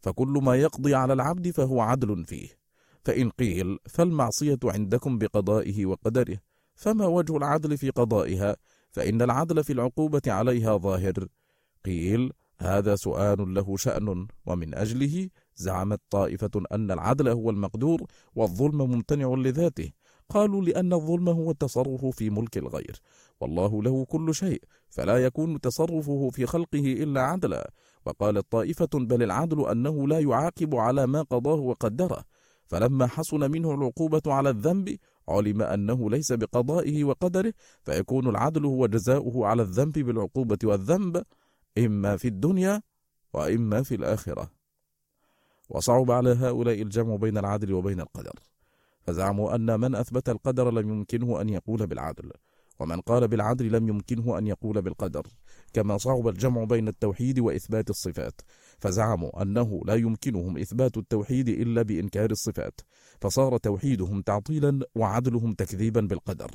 فكل 0.00 0.40
ما 0.42 0.54
يقضي 0.56 0.94
على 0.94 1.12
العبد 1.12 1.50
فهو 1.50 1.80
عدل 1.80 2.24
فيه. 2.24 2.65
فإن 3.06 3.30
قيل 3.30 3.78
فالمعصية 3.88 4.58
عندكم 4.64 5.18
بقضائه 5.18 5.86
وقدره 5.86 6.38
فما 6.74 7.06
وجه 7.06 7.36
العدل 7.36 7.78
في 7.78 7.90
قضائها؟ 7.90 8.56
فإن 8.90 9.22
العدل 9.22 9.64
في 9.64 9.72
العقوبة 9.72 10.22
عليها 10.26 10.76
ظاهر. 10.76 11.26
قيل 11.84 12.32
هذا 12.58 12.96
سؤال 12.96 13.54
له 13.54 13.76
شأن 13.76 14.26
ومن 14.46 14.74
أجله 14.74 15.28
زعمت 15.56 16.00
طائفة 16.10 16.50
أن 16.72 16.90
العدل 16.90 17.28
هو 17.28 17.50
المقدور 17.50 18.02
والظلم 18.34 18.78
ممتنع 18.78 19.34
لذاته. 19.34 19.90
قالوا 20.28 20.62
لأن 20.62 20.92
الظلم 20.92 21.28
هو 21.28 21.50
التصرف 21.50 22.06
في 22.06 22.30
ملك 22.30 22.58
الغير. 22.58 23.00
والله 23.40 23.82
له 23.82 24.04
كل 24.04 24.34
شيء 24.34 24.62
فلا 24.88 25.16
يكون 25.16 25.60
تصرفه 25.60 26.30
في 26.30 26.46
خلقه 26.46 26.92
إلا 27.02 27.20
عدلا. 27.20 27.70
وقالت 28.06 28.46
طائفة 28.52 28.88
بل 28.94 29.22
العدل 29.22 29.66
أنه 29.66 30.08
لا 30.08 30.20
يعاقب 30.20 30.74
على 30.74 31.06
ما 31.06 31.22
قضاه 31.22 31.60
وقدره. 31.60 32.35
فلما 32.66 33.06
حصل 33.06 33.50
منه 33.50 33.74
العقوبة 33.74 34.22
على 34.26 34.50
الذنب 34.50 34.98
علم 35.28 35.62
أنه 35.62 36.10
ليس 36.10 36.32
بقضائه 36.32 37.04
وقدره 37.04 37.52
فيكون 37.82 38.28
العدل 38.28 38.64
هو 38.64 38.86
جزاؤه 38.86 39.46
على 39.46 39.62
الذنب 39.62 39.98
بالعقوبة 39.98 40.58
والذنب 40.64 41.22
إما 41.78 42.16
في 42.16 42.28
الدنيا 42.28 42.82
وإما 43.32 43.82
في 43.82 43.94
الآخرة. 43.94 44.50
وصعب 45.68 46.10
على 46.10 46.30
هؤلاء 46.30 46.82
الجمع 46.82 47.16
بين 47.16 47.38
العدل 47.38 47.72
وبين 47.72 48.00
القدر. 48.00 48.32
فزعموا 49.02 49.54
أن 49.54 49.80
من 49.80 49.94
أثبت 49.94 50.28
القدر 50.28 50.70
لم 50.70 50.88
يمكنه 50.88 51.40
أن 51.40 51.48
يقول 51.48 51.86
بالعدل 51.86 52.32
ومن 52.80 53.00
قال 53.00 53.28
بالعدل 53.28 53.72
لم 53.72 53.88
يمكنه 53.88 54.38
أن 54.38 54.46
يقول 54.46 54.82
بالقدر. 54.82 55.26
كما 55.76 55.98
صعب 55.98 56.28
الجمع 56.28 56.64
بين 56.64 56.88
التوحيد 56.88 57.38
وإثبات 57.38 57.90
الصفات 57.90 58.40
فزعموا 58.78 59.42
أنه 59.42 59.80
لا 59.86 59.94
يمكنهم 59.94 60.58
إثبات 60.58 60.96
التوحيد 60.96 61.48
إلا 61.48 61.82
بإنكار 61.82 62.30
الصفات 62.30 62.80
فصار 63.20 63.56
توحيدهم 63.58 64.22
تعطيلا 64.22 64.80
وعدلهم 64.94 65.54
تكذيبا 65.54 66.00
بالقدر. 66.00 66.50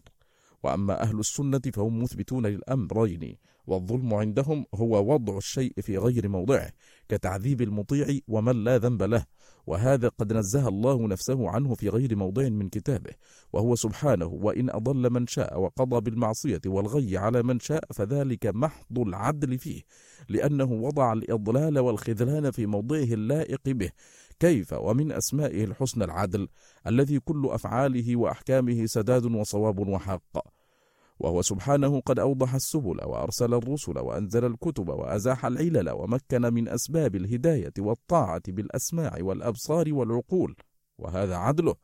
وأما 0.63 1.01
أهل 1.01 1.19
السنة 1.19 1.61
فهم 1.73 2.03
مثبتون 2.03 2.45
للأمرين 2.45 3.37
والظلم 3.67 4.13
عندهم 4.13 4.65
هو 4.75 5.13
وضع 5.13 5.37
الشيء 5.37 5.73
في 5.81 5.97
غير 5.97 6.29
موضعه 6.29 6.71
كتعذيب 7.09 7.61
المطيع 7.61 8.19
ومن 8.27 8.63
لا 8.63 8.77
ذنب 8.77 9.03
له 9.03 9.25
وهذا 9.67 10.07
قد 10.07 10.33
نزه 10.33 10.67
الله 10.67 11.07
نفسه 11.07 11.49
عنه 11.49 11.75
في 11.75 11.89
غير 11.89 12.15
موضع 12.15 12.49
من 12.49 12.69
كتابه 12.69 13.11
وهو 13.53 13.75
سبحانه 13.75 14.25
وإن 14.25 14.69
أضل 14.69 15.09
من 15.09 15.27
شاء 15.27 15.59
وقضى 15.59 16.01
بالمعصية 16.01 16.61
والغي 16.65 17.17
على 17.17 17.43
من 17.43 17.59
شاء 17.59 17.83
فذلك 17.93 18.45
محض 18.45 18.99
العدل 18.99 19.57
فيه 19.57 19.81
لأنه 20.29 20.71
وضع 20.71 21.13
الإضلال 21.13 21.79
والخذلان 21.79 22.51
في 22.51 22.65
موضعه 22.65 23.03
اللائق 23.03 23.61
به. 23.65 23.89
كيف 24.39 24.73
ومن 24.73 25.11
أسمائه 25.11 25.63
الحسنى 25.63 26.03
العدل 26.03 26.47
الذي 26.87 27.19
كل 27.19 27.49
أفعاله 27.51 28.15
وأحكامه 28.15 28.85
سداد 28.85 29.25
وصواب 29.25 29.79
وحق. 29.79 30.60
وهو 31.23 31.41
سبحانه 31.41 31.99
قد 31.99 32.19
أوضح 32.19 32.55
السبل 32.55 33.05
وأرسل 33.05 33.53
الرسل 33.53 33.99
وأنزل 33.99 34.45
الكتب 34.45 34.89
وأزاح 34.89 35.45
العلل 35.45 35.89
ومكن 35.89 36.53
من 36.53 36.67
أسباب 36.67 37.15
الهداية 37.15 37.73
والطاعة 37.79 38.41
بالأسماع 38.47 39.17
والأبصار 39.19 39.93
والعقول 39.93 40.55
وهذا 40.97 41.35
عدله. 41.35 41.75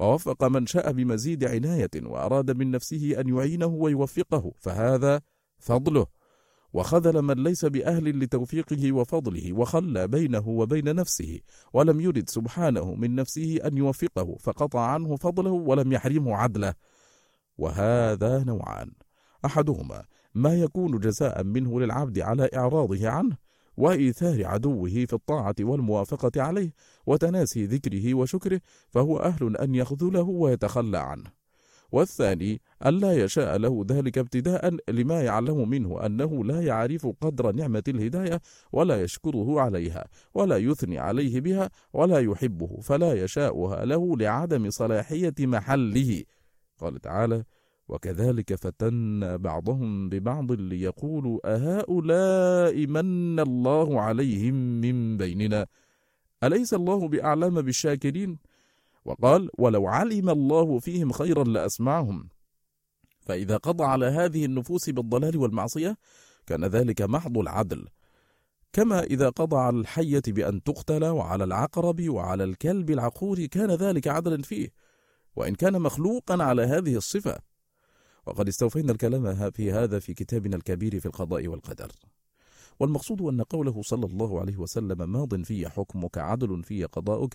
ووفق 0.00 0.44
من 0.44 0.66
شاء 0.66 0.92
بمزيد 0.92 1.44
عناية 1.44 1.90
وأراد 2.02 2.50
من 2.50 2.70
نفسه 2.70 3.20
أن 3.20 3.28
يعينه 3.28 3.66
ويوفقه 3.66 4.52
فهذا 4.58 5.20
فضله. 5.58 6.06
وخذل 6.72 7.22
من 7.22 7.34
ليس 7.34 7.64
بأهل 7.64 8.18
لتوفيقه 8.18 8.92
وفضله 8.92 9.52
وخلى 9.52 10.08
بينه 10.08 10.48
وبين 10.48 10.94
نفسه 10.94 11.40
ولم 11.72 12.00
يرد 12.00 12.28
سبحانه 12.28 12.94
من 12.94 13.14
نفسه 13.14 13.58
أن 13.64 13.76
يوفقه 13.76 14.36
فقطع 14.40 14.80
عنه 14.80 15.16
فضله 15.16 15.50
ولم 15.50 15.92
يحرمه 15.92 16.36
عدله. 16.36 16.74
وهذا 17.58 18.44
نوعان. 18.44 18.90
أحدهما 19.44 20.04
ما 20.34 20.54
يكون 20.54 20.98
جزاء 20.98 21.44
منه 21.44 21.80
للعبد 21.80 22.18
على 22.18 22.48
إعراضه 22.56 23.08
عنه 23.08 23.36
وإيثار 23.76 24.46
عدوه 24.46 24.88
في 24.90 25.12
الطاعة 25.12 25.54
والموافقة 25.60 26.42
عليه 26.42 26.72
وتناسي 27.06 27.66
ذكره 27.66 28.14
وشكره 28.14 28.60
فهو 28.88 29.18
أهل 29.18 29.56
أن 29.56 29.74
يخذله 29.74 30.22
ويتخلى 30.22 30.98
عنه. 30.98 31.36
والثاني 31.92 32.60
ألا 32.86 33.12
يشاء 33.12 33.56
له 33.56 33.84
ذلك 33.88 34.18
ابتداء 34.18 34.76
لما 34.88 35.22
يعلم 35.22 35.68
منه 35.68 36.06
أنه 36.06 36.44
لا 36.44 36.60
يعرف 36.60 37.06
قدر 37.20 37.52
نعمة 37.52 37.82
الهداية 37.88 38.40
ولا 38.72 39.02
يشكره 39.02 39.60
عليها 39.60 40.04
ولا 40.34 40.56
يثني 40.56 40.98
عليه 40.98 41.40
بها 41.40 41.70
ولا 41.92 42.18
يحبه 42.18 42.80
فلا 42.82 43.12
يشاؤها 43.12 43.84
له 43.84 44.16
لعدم 44.16 44.70
صلاحية 44.70 45.34
محله. 45.40 46.22
قال 46.78 47.00
تعالى 47.00 47.44
وكذلك 47.88 48.54
فتنا 48.54 49.36
بعضهم 49.36 50.08
ببعض 50.08 50.52
ليقولوا 50.52 51.40
أهؤلاء 51.44 52.86
من 52.86 53.40
الله 53.40 54.00
عليهم 54.00 54.54
من 54.54 55.16
بيننا؟ 55.16 55.66
أليس 56.44 56.74
الله 56.74 57.08
بأعلم 57.08 57.62
بالشاكرين؟ 57.62 58.38
وقال 59.04 59.50
ولو 59.58 59.86
علم 59.86 60.30
الله 60.30 60.78
فيهم 60.78 61.12
خيرا 61.12 61.44
لأسمعهم. 61.44 62.28
فإذا 63.20 63.56
قضى 63.56 63.84
على 63.84 64.06
هذه 64.06 64.44
النفوس 64.44 64.90
بالضلال 64.90 65.36
والمعصية 65.36 65.96
كان 66.46 66.64
ذلك 66.64 67.02
محض 67.02 67.38
العدل. 67.38 67.88
كما 68.72 69.02
إذا 69.02 69.28
قضى 69.28 69.56
على 69.56 69.80
الحية 69.80 70.22
بأن 70.28 70.62
تقتل 70.62 71.04
وعلى 71.04 71.44
العقرب 71.44 72.08
وعلى 72.08 72.44
الكلب 72.44 72.90
العقور 72.90 73.46
كان 73.46 73.70
ذلك 73.70 74.08
عدلا 74.08 74.42
فيه. 74.42 74.68
وإن 75.36 75.54
كان 75.54 75.82
مخلوقا 75.82 76.42
على 76.42 76.62
هذه 76.62 76.96
الصفة. 76.96 77.38
وقد 78.26 78.48
استوفينا 78.48 78.92
الكلام 78.92 79.50
في 79.50 79.72
هذا 79.72 79.98
في 79.98 80.14
كتابنا 80.14 80.56
الكبير 80.56 81.00
في 81.00 81.06
القضاء 81.06 81.48
والقدر. 81.48 81.92
والمقصود 82.80 83.22
أن 83.22 83.42
قوله 83.42 83.82
صلى 83.82 84.06
الله 84.06 84.40
عليه 84.40 84.56
وسلم 84.56 85.10
ماض 85.12 85.42
في 85.42 85.68
حكمك 85.68 86.18
عدل 86.18 86.62
في 86.62 86.84
قضاؤك 86.84 87.34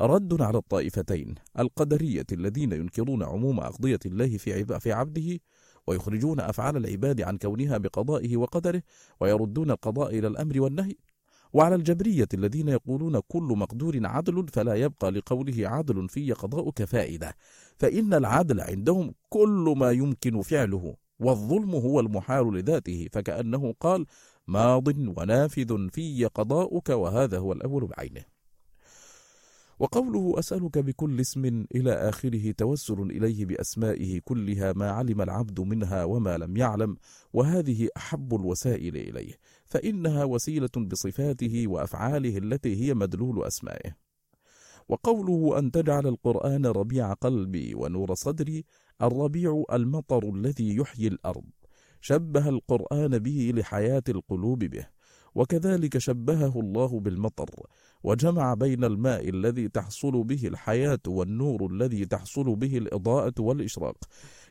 رد 0.00 0.42
على 0.42 0.58
الطائفتين 0.58 1.34
القدرية 1.58 2.26
الذين 2.32 2.72
ينكرون 2.72 3.22
عموم 3.22 3.60
أقضية 3.60 3.98
الله 4.06 4.38
في 4.78 4.92
عبده 4.92 5.38
ويخرجون 5.86 6.40
أفعال 6.40 6.76
العباد 6.76 7.20
عن 7.20 7.38
كونها 7.38 7.78
بقضائه 7.78 8.36
وقدره 8.36 8.82
ويردون 9.20 9.70
القضاء 9.70 10.18
إلى 10.18 10.26
الأمر 10.26 10.60
والنهي. 10.60 10.96
وعلى 11.52 11.74
الجبرية 11.74 12.28
الذين 12.34 12.68
يقولون 12.68 13.20
كل 13.28 13.42
مقدور 13.42 14.00
عدل 14.04 14.46
فلا 14.52 14.74
يبقى 14.74 15.10
لقوله 15.10 15.68
عدل 15.68 16.08
في 16.08 16.32
قضاؤك 16.32 16.84
فائدة 16.84 17.36
فإن 17.78 18.14
العدل 18.14 18.60
عندهم 18.60 19.14
كل 19.28 19.74
ما 19.76 19.90
يمكن 19.90 20.42
فعله 20.42 20.94
والظلم 21.20 21.74
هو 21.74 22.00
المحال 22.00 22.54
لذاته 22.54 23.08
فكأنه 23.12 23.74
قال 23.80 24.06
ماض 24.46 24.88
ونافذ 24.88 25.88
في 25.88 26.24
قضاؤك 26.24 26.88
وهذا 26.88 27.38
هو 27.38 27.52
الأول 27.52 27.86
بعينه. 27.86 28.24
وقوله 29.78 30.38
أسألك 30.38 30.78
بكل 30.78 31.20
اسم 31.20 31.64
إلى 31.74 31.92
آخره 31.92 32.50
توسل 32.50 33.00
إليه 33.00 33.46
بأسمائه 33.46 34.20
كلها 34.24 34.72
ما 34.72 34.90
علم 34.90 35.22
العبد 35.22 35.60
منها 35.60 36.04
وما 36.04 36.38
لم 36.38 36.56
يعلم 36.56 36.96
وهذه 37.32 37.88
أحب 37.96 38.34
الوسائل 38.34 38.96
إليه. 38.96 39.32
فإنها 39.72 40.24
وسيلة 40.24 40.70
بصفاته 40.76 41.68
وأفعاله 41.68 42.38
التي 42.38 42.84
هي 42.84 42.94
مدلول 42.94 43.44
أسمائه. 43.44 43.96
وقوله 44.88 45.58
أن 45.58 45.70
تجعل 45.70 46.06
القرآن 46.06 46.66
ربيع 46.66 47.12
قلبي 47.12 47.74
ونور 47.74 48.14
صدري 48.14 48.64
الربيع 49.02 49.64
المطر 49.72 50.28
الذي 50.34 50.76
يحيي 50.76 51.08
الأرض. 51.08 51.44
شبه 52.00 52.48
القرآن 52.48 53.18
به 53.18 53.52
لحياة 53.54 54.02
القلوب 54.08 54.64
به. 54.64 54.86
وكذلك 55.34 55.98
شبهه 55.98 56.60
الله 56.60 57.00
بالمطر 57.00 57.50
وجمع 58.02 58.54
بين 58.54 58.84
الماء 58.84 59.28
الذي 59.28 59.68
تحصل 59.68 60.24
به 60.24 60.46
الحياة 60.46 61.00
والنور 61.06 61.66
الذي 61.66 62.04
تحصل 62.04 62.56
به 62.56 62.78
الإضاءة 62.78 63.34
والإشراق. 63.38 63.96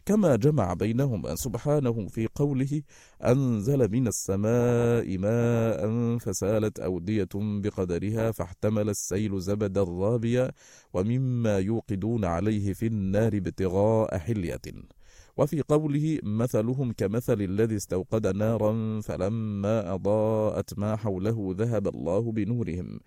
كما 0.05 0.35
جمع 0.35 0.73
بينهما 0.73 1.35
سبحانه 1.35 2.07
في 2.07 2.27
قوله 2.35 2.81
أنزل 3.23 3.91
من 3.91 4.07
السماء 4.07 5.17
ماء 5.17 6.17
فسالت 6.17 6.79
أودية 6.79 7.29
بقدرها 7.35 8.31
فاحتمل 8.31 8.89
السيل 8.89 9.39
زبدا 9.39 9.83
رابيا 9.83 10.51
ومما 10.93 11.59
يوقدون 11.59 12.25
عليه 12.25 12.73
في 12.73 12.85
النار 12.87 13.37
ابتغاء 13.37 14.17
حلية. 14.17 14.61
وفي 15.37 15.61
قوله 15.61 16.19
مثلهم 16.23 16.91
كمثل 16.91 17.41
الذي 17.41 17.75
استوقد 17.75 18.27
نارا 18.27 19.01
فلما 19.01 19.93
أضاءت 19.93 20.79
ما 20.79 20.95
حوله 20.95 21.55
ذهب 21.57 21.87
الله 21.87 22.31
بنورهم. 22.31 22.99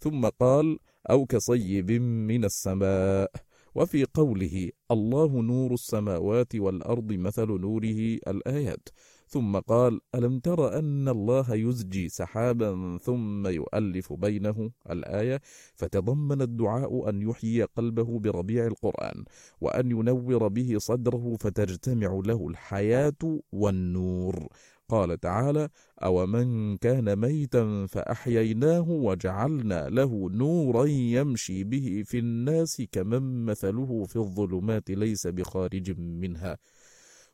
ثم 0.00 0.26
قال 0.26 0.78
أو 1.10 1.26
كصيب 1.26 1.90
من 2.30 2.44
السماء. 2.44 3.30
وفي 3.76 4.04
قوله 4.04 4.70
الله 4.90 5.42
نور 5.42 5.72
السماوات 5.74 6.56
والأرض 6.56 7.12
مثل 7.12 7.46
نوره 7.46 8.18
الآيات. 8.28 8.88
ثم 9.28 9.56
قال 9.56 10.00
ألم 10.14 10.38
تر 10.38 10.78
أن 10.78 11.08
الله 11.08 11.54
يزجي 11.54 12.08
سحابا 12.08 12.98
ثم 13.02 13.46
يؤلف 13.46 14.12
بينه 14.12 14.70
الآية؟ 14.90 15.40
فتضمن 15.74 16.42
الدعاء 16.42 17.08
أن 17.08 17.22
يحيي 17.22 17.62
قلبه 17.62 18.18
بربيع 18.18 18.66
القرآن 18.66 19.24
وأن 19.60 19.90
ينور 19.90 20.48
به 20.48 20.78
صدره 20.78 21.36
فتجتمع 21.40 22.20
له 22.24 22.48
الحياة 22.48 23.40
والنور. 23.52 24.48
قال 24.88 25.20
تعالى 25.20 25.68
أو 26.02 26.26
من 26.26 26.76
كان 26.76 27.16
ميتا 27.16 27.86
فأحييناه 27.86 28.90
وجعلنا 28.90 29.88
له 29.88 30.30
نورا 30.30 30.84
يمشي 30.86 31.64
به 31.64 32.02
في 32.06 32.18
الناس 32.18 32.82
كمن 32.92 33.44
مثله 33.44 34.04
في 34.04 34.16
الظلمات 34.16 34.90
ليس 34.90 35.26
بخارج 35.26 36.00
منها. 36.00 36.58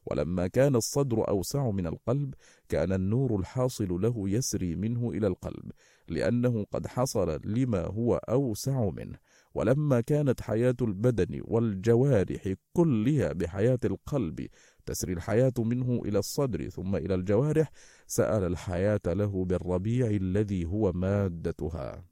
ولما 0.07 0.47
كان 0.47 0.77
الصدر 0.77 1.29
أوسع 1.29 1.71
من 1.71 1.87
القلب 1.87 2.35
كان 2.69 2.93
النور 2.93 3.41
الحاصل 3.41 3.89
له 4.01 4.29
يسري 4.29 4.77
منه 4.77 5.11
إلى 5.11 5.27
القلب 5.27 5.73
لأنه 6.09 6.67
قد 6.73 6.87
حصل 6.87 7.41
لما 7.45 7.87
هو 7.87 8.17
أوسع 8.17 8.91
منه. 8.91 9.19
ولما 9.55 10.01
كانت 10.01 10.41
حياة 10.41 10.77
البدن 10.83 11.41
والجوارح 11.45 12.55
كلها 12.73 13.33
بحياة 13.33 13.79
القلب 13.85 14.47
تسري 14.87 15.13
الحياة 15.13 15.53
منه 15.59 16.03
إلى 16.05 16.19
الصدر 16.19 16.69
ثم 16.69 16.97
إلى 16.97 17.15
الجوارح 17.15 17.71
سأل 18.07 18.45
الحياة 18.45 19.01
له 19.07 19.45
بالربيع 19.45 20.07
الذي 20.07 20.65
هو 20.65 20.93
مادتها. 20.93 22.05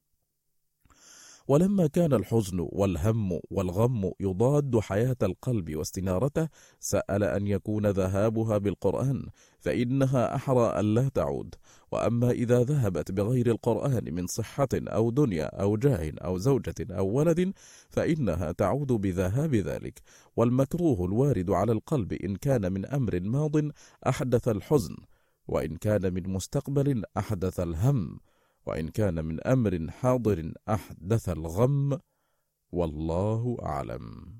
ولما 1.48 1.86
كان 1.86 2.12
الحزن 2.12 2.68
والهم 2.72 3.40
والغم 3.50 4.12
يضاد 4.20 4.78
حياة 4.78 5.16
القلب 5.22 5.76
واستنارته 5.76 6.48
سأل 6.80 7.24
أن 7.24 7.46
يكون 7.46 7.86
ذهابها 7.86 8.58
بالقرآن 8.58 9.26
فإنها 9.58 10.34
أحرى 10.34 10.66
أن 10.66 10.94
لا 10.94 11.08
تعود. 11.08 11.54
وأما 11.92 12.30
إذا 12.30 12.62
ذهبت 12.62 13.12
بغير 13.12 13.46
القرآن 13.46 14.14
من 14.14 14.26
صحة 14.26 14.68
أو 14.74 15.10
دنيا 15.10 15.44
أو 15.62 15.76
جاه 15.76 16.12
أو 16.18 16.38
زوجة 16.38 16.74
أو 16.90 17.06
ولد 17.06 17.52
فإنها 17.90 18.52
تعود 18.52 18.92
بذهاب 18.92 19.54
ذلك. 19.54 20.02
والمكروه 20.36 21.04
الوارد 21.04 21.50
على 21.50 21.72
القلب 21.72 22.12
إن 22.12 22.36
كان 22.36 22.72
من 22.72 22.86
أمر 22.86 23.20
ماض 23.20 23.56
أحدث 24.06 24.48
الحزن 24.48 24.96
وإن 25.48 25.76
كان 25.76 26.14
من 26.14 26.30
مستقبل 26.30 27.02
أحدث 27.16 27.60
الهم 27.60 28.20
وإن 28.66 28.88
كان 28.88 29.24
من 29.24 29.46
أمر 29.46 29.90
حاضر 29.90 30.52
أحدث 30.68 31.28
الغم. 31.28 31.98
والله 32.72 33.56
أعلم. 33.62 34.34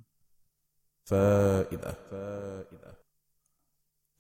فائدة. 1.05 1.93
فائدة. 2.11 3.00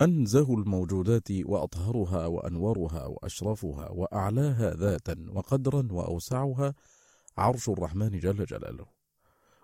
أنزه 0.02 0.54
الموجودات 0.54 1.28
وأطهرها 1.30 2.26
وأنورها 2.26 3.06
وأشرفها 3.06 3.90
وأعلاها 3.90 4.74
ذاتا 4.74 5.26
وقدرا 5.28 5.88
وأوسعها 5.90 6.74
عرش 7.38 7.68
الرحمن 7.68 8.18
جل 8.18 8.44
جلاله. 8.44 8.86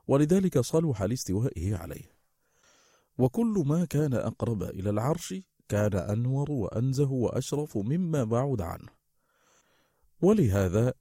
ولذلك 0.08 0.58
صلح 0.58 1.02
لاستوائه 1.02 1.76
عليه. 1.76 2.16
وكل 3.18 3.64
ما 3.66 3.84
كان 3.84 4.14
أقرب 4.14 4.62
إلى 4.62 4.90
العرش 4.90 5.34
كان 5.68 5.94
أنور 5.94 6.50
وأنزه 6.50 7.10
وأشرف 7.12 7.76
مما 7.78 8.24
بعد 8.24 8.60
عنه. 8.60 8.88
ولهذا 10.22 10.92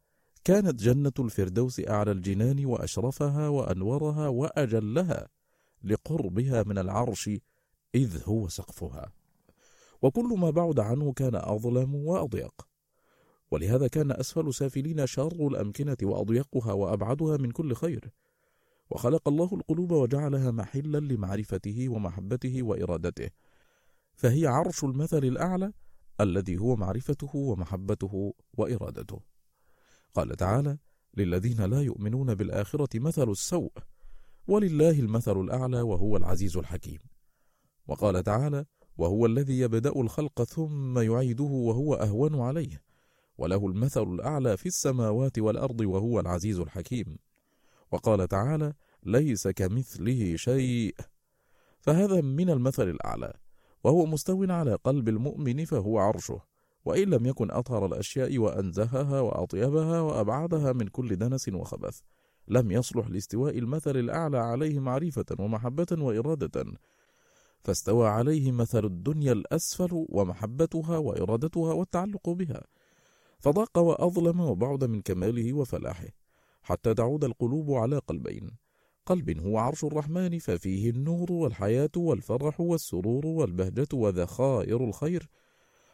كانت 0.43 0.83
جنة 0.83 1.13
الفردوس 1.19 1.79
أعلى 1.79 2.11
الجنان 2.11 2.65
وأشرفها 2.65 3.47
وأنورها 3.47 4.27
وأجلها 4.27 5.27
لقربها 5.83 6.63
من 6.63 6.77
العرش 6.77 7.29
إذ 7.95 8.23
هو 8.25 8.47
سقفها. 8.47 9.11
وكل 10.01 10.35
ما 10.39 10.49
بعد 10.49 10.79
عنه 10.79 11.13
كان 11.13 11.35
أظلم 11.35 11.95
وأضيق. 11.95 12.67
ولهذا 13.51 13.87
كان 13.87 14.11
أسفل 14.11 14.53
سافلين 14.53 15.07
شر 15.07 15.47
الأمكنة 15.47 15.97
وأضيقها 16.03 16.73
وأبعدها 16.73 17.37
من 17.37 17.51
كل 17.51 17.75
خير. 17.75 18.11
وخلق 18.89 19.27
الله 19.27 19.49
القلوب 19.53 19.91
وجعلها 19.91 20.51
محلا 20.51 20.97
لمعرفته 20.97 21.89
ومحبته 21.89 22.63
وإرادته. 22.63 23.29
فهي 24.15 24.47
عرش 24.47 24.83
المثل 24.83 25.17
الأعلى 25.17 25.73
الذي 26.21 26.57
هو 26.57 26.75
معرفته 26.75 27.35
ومحبته 27.35 28.33
وإرادته. 28.57 29.19
قال 30.13 30.35
تعالى 30.35 30.77
للذين 31.17 31.61
لا 31.61 31.81
يؤمنون 31.81 32.35
بالآخرة 32.35 32.99
مثل 32.99 33.29
السوء 33.29 33.71
ولله 34.47 34.99
المثل 34.99 35.39
الأعلى 35.41 35.81
وهو 35.81 36.17
العزيز 36.17 36.57
الحكيم. 36.57 36.99
وقال 37.87 38.23
تعالى 38.23 38.65
وهو 38.97 39.25
الذي 39.25 39.59
يبدأ 39.59 40.01
الخلق 40.01 40.43
ثم 40.43 40.99
يعيده 40.99 41.43
وهو 41.43 41.93
أهون 41.93 42.41
عليه. 42.41 42.81
وله 43.37 43.67
المثل 43.67 44.03
الأعلى 44.03 44.57
في 44.57 44.65
السماوات 44.65 45.39
والأرض 45.39 45.81
وهو 45.81 46.19
العزيز 46.19 46.59
الحكيم. 46.59 47.17
وقال 47.91 48.27
تعالى 48.27 48.73
ليس 49.03 49.47
كمثله 49.47 50.35
شيء. 50.35 50.95
فهذا 51.79 52.21
من 52.21 52.49
المثل 52.49 52.89
الأعلى. 52.89 53.33
وهو 53.83 54.05
مستو 54.05 54.43
على 54.43 54.75
قلب 54.75 55.09
المؤمن 55.09 55.65
فهو 55.65 55.99
عرشه. 55.99 56.41
وإن 56.85 57.09
لم 57.09 57.25
يكن 57.25 57.51
أطهر 57.51 57.85
الأشياء 57.85 58.37
وأنزهها 58.37 59.21
وأطيبها 59.21 60.01
وأبعدها 60.01 60.73
من 60.73 60.87
كل 60.87 61.15
دنس 61.15 61.49
وخبث 61.49 61.99
لم 62.47 62.71
يصلح 62.71 63.07
لاستواء 63.07 63.57
المثل 63.57 63.97
الأعلى 63.97 64.37
عليه 64.37 64.79
معرفة 64.79 65.25
ومحبة 65.39 65.87
وإرادة. 65.91 66.65
فاستوى 67.65 68.07
عليه 68.07 68.51
مثل 68.51 68.85
الدنيا 68.85 69.31
الأسفل 69.31 70.05
ومحبتها 70.09 70.97
وإرادتها 70.97 71.73
والتعلق 71.73 72.29
بها. 72.29 72.63
فضاق 73.39 73.77
وأظلم 73.77 74.39
وبعد 74.39 74.83
من 74.83 75.01
كماله 75.01 75.53
وفلاحه 75.53 76.07
حتى 76.63 76.93
تعود 76.93 77.23
القلوب 77.23 77.71
على 77.71 77.97
قلبين. 77.97 78.51
قلب 79.05 79.39
هو 79.39 79.57
عرش 79.57 79.83
الرحمن 79.83 80.39
ففيه 80.39 80.89
النور 80.89 81.31
والحياة 81.31 81.89
والفرح 81.97 82.61
والسرور 82.61 83.25
والبهجة 83.25 83.87
وذخائر 83.93 84.83
الخير. 84.83 85.29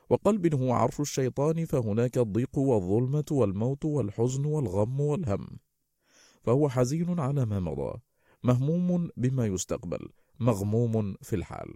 وقلب 0.10 0.55
هو 0.55 0.73
عرش 0.73 0.99
الشيطان 0.99 1.65
فهناك 1.65 2.17
الضيق 2.17 2.57
والظلمة 2.57 3.25
والموت 3.31 3.86
والحزن 3.86 4.45
والغم 4.45 4.99
والهم. 4.99 5.47
فهو 6.43 6.69
حزين 6.69 7.19
على 7.19 7.45
ما 7.45 7.60
مضى 7.60 7.99
مهموم 8.43 9.10
بما 9.17 9.45
يستقبل. 9.45 10.10
مغموم 10.41 11.15
في 11.21 11.36
الحال. 11.36 11.73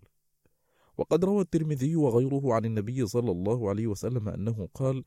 وقد 0.98 1.26
روى 1.26 1.42
الترمذي 1.42 1.96
وغيره 1.96 2.54
عن 2.54 2.66
النبي 2.66 3.08
صلى 3.08 3.32
الله 3.32 3.70
عليه 3.70 3.88
وسلم 3.88 4.30
أنه 4.30 4.70
قال 4.74 5.04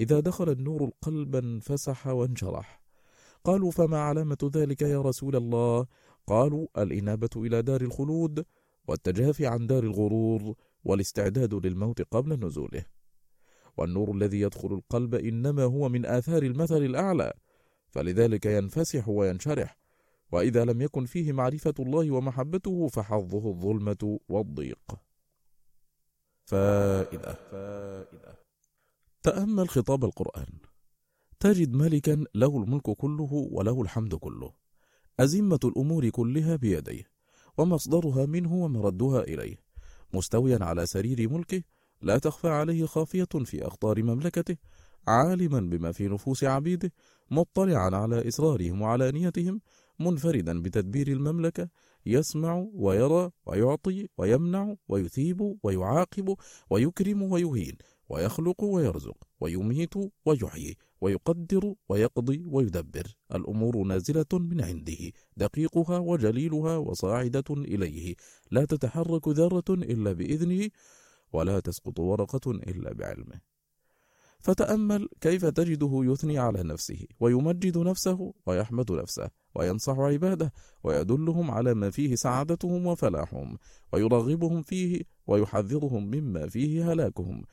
إذا 0.00 0.20
دخل 0.20 0.50
النور 0.50 0.84
القلب 0.84 1.36
انفسح 1.36 2.06
وانشرح 2.06 2.82
قالوا 3.44 3.70
فما 3.70 3.98
علامة 3.98 4.50
ذلك 4.54 4.82
يا 4.82 5.00
رسول 5.00 5.36
الله؟ 5.36 5.86
قالوا 6.26 6.66
الإنابة 6.78 7.30
إلى 7.36 7.62
دار 7.62 7.80
الخلود 7.80 8.44
والتجافي 8.88 9.46
عن 9.46 9.66
دار 9.66 9.82
الغرور 9.84 10.54
والاستعداد 10.84 11.66
للموت 11.66 12.02
قبل 12.02 12.46
نزوله. 12.46 12.84
والنور 13.76 14.10
الذي 14.10 14.40
يدخل 14.40 14.72
القلب 14.72 15.14
إنما 15.14 15.64
هو 15.64 15.88
من 15.88 16.06
آثار 16.06 16.42
المثل 16.42 16.82
الأعلى 16.82 17.32
فلذلك 17.90 18.46
ينفسح 18.46 19.08
وينشرح. 19.08 19.78
وإذا 20.32 20.64
لم 20.64 20.82
يكن 20.82 21.04
فيه 21.04 21.32
معرفة 21.32 21.74
الله 21.78 22.10
ومحبته 22.10 22.88
فحظه 22.88 23.48
الظلمة 23.48 24.18
والضيق. 24.28 24.78
فائدة. 26.44 27.32
فائدة 27.50 28.38
تأمل 29.22 29.68
خطاب 29.68 30.04
القرآن. 30.04 30.58
تجد 31.40 31.74
ملكا 31.74 32.24
له 32.34 32.62
الملك 32.62 32.90
كله 32.90 33.48
وله 33.52 33.82
الحمد 33.82 34.14
كله. 34.14 34.52
أزمة 35.20 35.60
الأمور 35.64 36.08
كلها 36.08 36.56
بيديه 36.56 37.10
ومصدرها 37.58 38.26
منه 38.26 38.54
ومردها 38.54 39.20
إليه. 39.22 39.56
مستويا 40.14 40.58
على 40.64 40.86
سرير 40.86 41.28
ملكه 41.28 41.62
لا 42.02 42.18
تخفى 42.18 42.48
عليه 42.48 42.86
خافية 42.86 43.28
في 43.44 43.66
أخطار 43.66 44.02
مملكته. 44.02 44.56
عالما 45.08 45.60
بما 45.60 45.92
في 45.92 46.08
نفوس 46.08 46.44
عبيده 46.44 46.92
مطلعا 47.30 47.90
على 47.96 48.28
إسرارهم 48.28 48.82
وعلانيتهم 48.82 49.60
منفردا 50.00 50.62
بتدبير 50.62 51.08
المملكة 51.08 51.68
يسمع 52.06 52.66
ويرى 52.72 53.30
ويعطي 53.46 54.08
ويمنع 54.18 54.74
ويثيب 54.88 55.58
ويعاقب 55.62 56.36
ويكرم 56.70 57.22
ويهين 57.22 57.76
ويخلق 58.08 58.64
ويرزق 58.64 59.16
ويميت 59.40 59.94
ويحيي 60.26 60.76
ويقدر 61.00 61.74
ويقضي 61.88 62.44
ويدبر. 62.46 63.16
الأمور 63.34 63.82
نازلة 63.82 64.26
من 64.32 64.60
عنده 64.60 65.12
دقيقها 65.36 65.98
وجليلها 65.98 66.76
وصاعدة 66.76 67.44
إليه. 67.50 68.14
لا 68.50 68.64
تتحرك 68.64 69.28
ذرة 69.28 69.64
إلا 69.70 70.12
بإذنه 70.12 70.68
ولا 71.32 71.60
تسقط 71.60 72.00
ورقة 72.00 72.50
إلا 72.50 72.92
بعلمه. 72.92 73.40
فتأمل 74.40 75.08
كيف 75.20 75.44
تجده 75.44 76.00
يثني 76.04 76.38
على 76.38 76.62
نفسه 76.62 77.06
ويمجد 77.20 77.78
نفسه 77.78 78.34
ويحمد 78.46 78.92
نفسه 78.92 79.30
وينصح 79.54 79.98
عباده 79.98 80.52
ويدلهم 80.84 81.50
على 81.50 81.74
ما 81.74 81.90
فيه 81.90 82.14
سعادتهم 82.14 82.86
وفلاحهم 82.86 83.58
ويرغبهم 83.92 84.62
فيه 84.62 85.02
ويحذرهم 85.26 86.10
مما 86.10 86.46
فيه 86.46 86.92
هلاكهم 86.92 87.44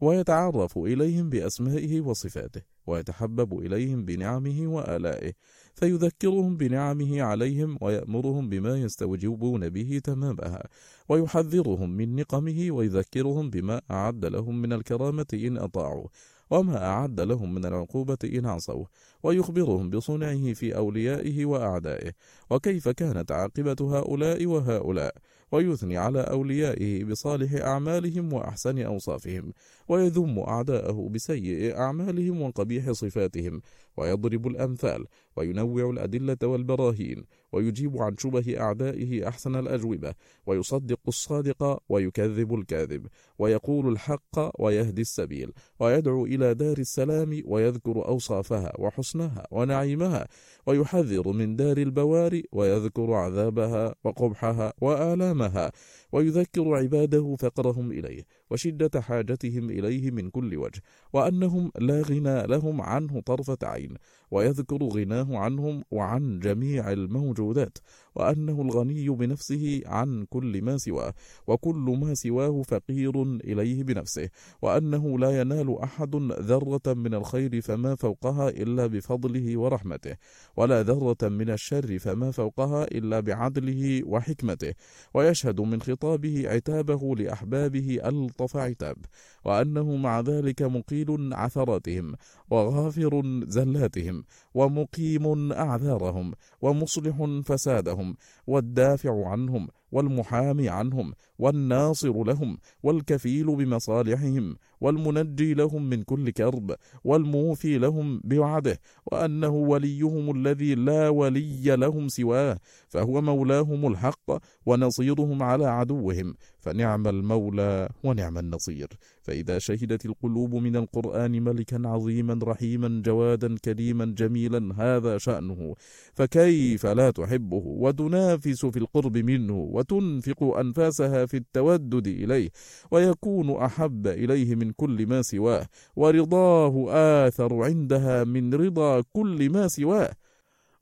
ويتعرف 0.00 0.78
إليهم 0.78 1.30
بأسمائه 1.30 2.00
وصفاته 2.00 2.62
ويتحبب 2.86 3.58
إليهم 3.58 4.04
بنعمه 4.04 4.66
وآلائه 4.66 5.32
فيذكرهم 5.74 6.56
بنعمه 6.56 7.22
عليهم 7.22 7.78
ويأمرهم 7.80 8.48
بما 8.48 8.76
يستوجبون 8.76 9.68
به 9.68 10.00
تمامها 10.04 10.62
ويحذرهم 11.08 11.90
من 11.90 12.16
نقمه 12.16 12.70
ويذكرهم 12.70 13.50
بما 13.50 13.80
أعد 13.90 14.24
لهم 14.24 14.62
من 14.62 14.72
الكرامة 14.72 15.26
إن 15.34 15.58
أطاعوا. 15.58 16.08
وما 16.50 16.84
أعد 16.84 17.20
لهم 17.20 17.54
من 17.54 17.64
العقوبة 17.64 18.18
إن 18.24 18.46
عصوا 18.46 18.84
ويخبرهم 19.22 19.90
بصنعه 19.90 20.52
في 20.52 20.76
أوليائه 20.76 21.46
وأعدائه 21.46 22.12
وكيف 22.50 22.88
كانت 22.88 23.32
عاقبة 23.32 23.98
هؤلاء 23.98 24.46
وهؤلاء 24.46 25.14
ويثني 25.52 25.96
على 25.96 26.20
أوليائه 26.20 27.04
بصالح 27.04 27.54
أعمالهم 27.54 28.32
وأحسن 28.32 28.78
أوصافهم 28.78 29.52
ويذم 29.88 30.38
أعداءه 30.38 31.08
بسيء 31.12 31.76
أعمالهم 31.78 32.42
وقبيح 32.42 32.90
صفاتهم 32.90 33.60
ويضرب 33.96 34.46
الأمثال 34.46 35.04
وينوع 35.36 35.90
الأدلة 35.90 36.36
والبراهين 36.42 37.24
ويجيب 37.56 38.02
عن 38.02 38.16
شبه 38.18 38.60
أعدائه 38.60 39.28
أحسن 39.28 39.56
الأجوبة 39.56 40.14
ويصدق 40.46 41.00
الصادق 41.08 41.82
ويكذب 41.88 42.54
الكاذب 42.54 43.06
ويقول 43.38 43.92
الحق 43.92 44.62
ويهدي 44.62 45.02
السبيل 45.02 45.52
ويدعو 45.80 46.26
إلى 46.26 46.54
دار 46.54 46.78
السلام 46.78 47.42
ويذكر 47.46 48.08
أوصافها 48.08 48.72
وحسنها 48.78 49.46
ونعيمها 49.50 50.28
ويحذر 50.66 51.28
من 51.28 51.56
دار 51.56 51.76
البوار 51.76 52.42
ويذكر 52.52 53.12
عذابها 53.12 53.94
وقبحها 54.04 54.72
وآلامها 54.80 55.72
ويذكر 56.12 56.74
عباده 56.74 57.36
فقرهم 57.38 57.92
إليه 57.92 58.22
وشدة 58.50 59.00
حاجتهم 59.00 59.70
إليه 59.70 60.10
من 60.10 60.30
كل 60.30 60.56
وجه 60.56 60.82
وأنهم 61.12 61.72
لا 61.78 62.02
غنى 62.02 62.46
لهم 62.46 62.80
عنه 62.80 63.20
طرفة 63.20 63.58
عين 63.62 63.94
ويذكر 64.30 64.82
غناه 64.84 65.38
عنهم 65.38 65.84
وعن 65.90 66.38
جميع 66.38 66.92
الموجودات 66.92 67.78
وأنه 68.16 68.62
الغني 68.62 69.08
بنفسه 69.08 69.80
عن 69.86 70.26
كل 70.30 70.62
ما 70.62 70.76
سواه 70.76 71.14
وكل 71.46 71.96
ما 72.00 72.14
سواه 72.14 72.62
فقير 72.62 73.22
إليه 73.22 73.82
بنفسه 73.82 74.28
وأنه 74.62 75.18
لا 75.18 75.40
ينال 75.40 75.78
أحد 75.78 76.14
ذرة 76.40 76.94
من 76.94 77.14
الخير 77.14 77.60
فما 77.60 77.94
فوقها 77.94 78.48
إلا 78.48 78.86
بفضله 78.86 79.56
ورحمته 79.56 80.16
ولا 80.56 80.82
ذرة 80.82 81.28
من 81.28 81.50
الشر 81.50 81.98
فما 81.98 82.30
فوقها 82.30 82.84
إلا 82.84 83.20
بعدله 83.20 84.02
وحكمته 84.06 84.72
ويشهد 85.14 85.60
من 85.60 85.82
خطابه 85.82 86.48
عتابه 86.48 87.16
لأحبابه 87.16 87.98
ألطف 88.04 88.56
عتاب 88.56 88.96
وأنه 89.44 89.96
مع 89.96 90.20
ذلك 90.20 90.62
مقيل 90.62 91.34
عثراتهم 91.34 92.14
وغافر 92.50 93.42
زلاتهم 93.48 94.24
ومقيم 94.54 95.52
أعذارهم 95.52 96.32
ومصلح 96.62 97.40
فسادهم 97.44 98.05
والدافع 98.46 99.24
عنهم 99.26 99.68
والمحامي 99.92 100.68
عنهم 100.68 101.12
والناصر 101.38 102.24
لهم 102.24 102.58
والكفيل 102.82 103.56
بمصالحهم 103.56 104.56
والمنجي 104.80 105.54
لهم 105.54 105.82
من 105.90 106.02
كل 106.02 106.30
كرب 106.30 106.74
والموفي 107.04 107.78
لهم 107.78 108.20
بوعده 108.24 108.80
وأنه 109.06 109.48
وليهم 109.48 110.36
الذي 110.36 110.74
لا 110.74 111.08
ولي 111.08 111.76
لهم 111.76 112.08
سواه 112.08 112.58
فهو 112.88 113.20
مولاهم 113.20 113.86
الحق 113.86 114.30
ونصيرهم 114.66 115.42
على 115.42 115.66
عدوهم 115.66 116.34
فنعم 116.58 117.06
المولى 117.08 117.88
ونعم 118.04 118.38
النصير. 118.38 118.88
فإذا 119.22 119.58
شهدت 119.58 120.06
القلوب 120.06 120.54
من 120.54 120.76
القرآن 120.76 121.42
ملكا 121.42 121.82
عظيما 121.88 122.38
رحيما 122.42 123.02
جوادا 123.04 123.56
كريما 123.64 124.04
جميلا 124.04 124.74
هذا 124.78 125.18
شأنه. 125.18 125.74
فكيف 126.14 126.86
لا 126.86 127.10
تحبه؟ 127.10 127.62
وتنافس 127.66 128.66
في 128.66 128.78
القرب 128.78 129.16
منه 129.18 129.54
وتنفق 129.76 130.42
أنفاسها 130.42 131.26
في 131.26 131.36
التودد 131.36 132.06
إليه 132.06 132.50
ويكون 132.90 133.50
أحب 133.50 134.06
إليه 134.06 134.54
من 134.54 134.72
كل 134.72 135.06
ما 135.06 135.22
سواه 135.22 135.66
ورضاه 135.96 136.86
آثر 137.26 137.64
عندها 137.64 138.24
من 138.24 138.54
رضا 138.54 139.02
كل 139.12 139.50
ما 139.50 139.68
سواه. 139.68 140.10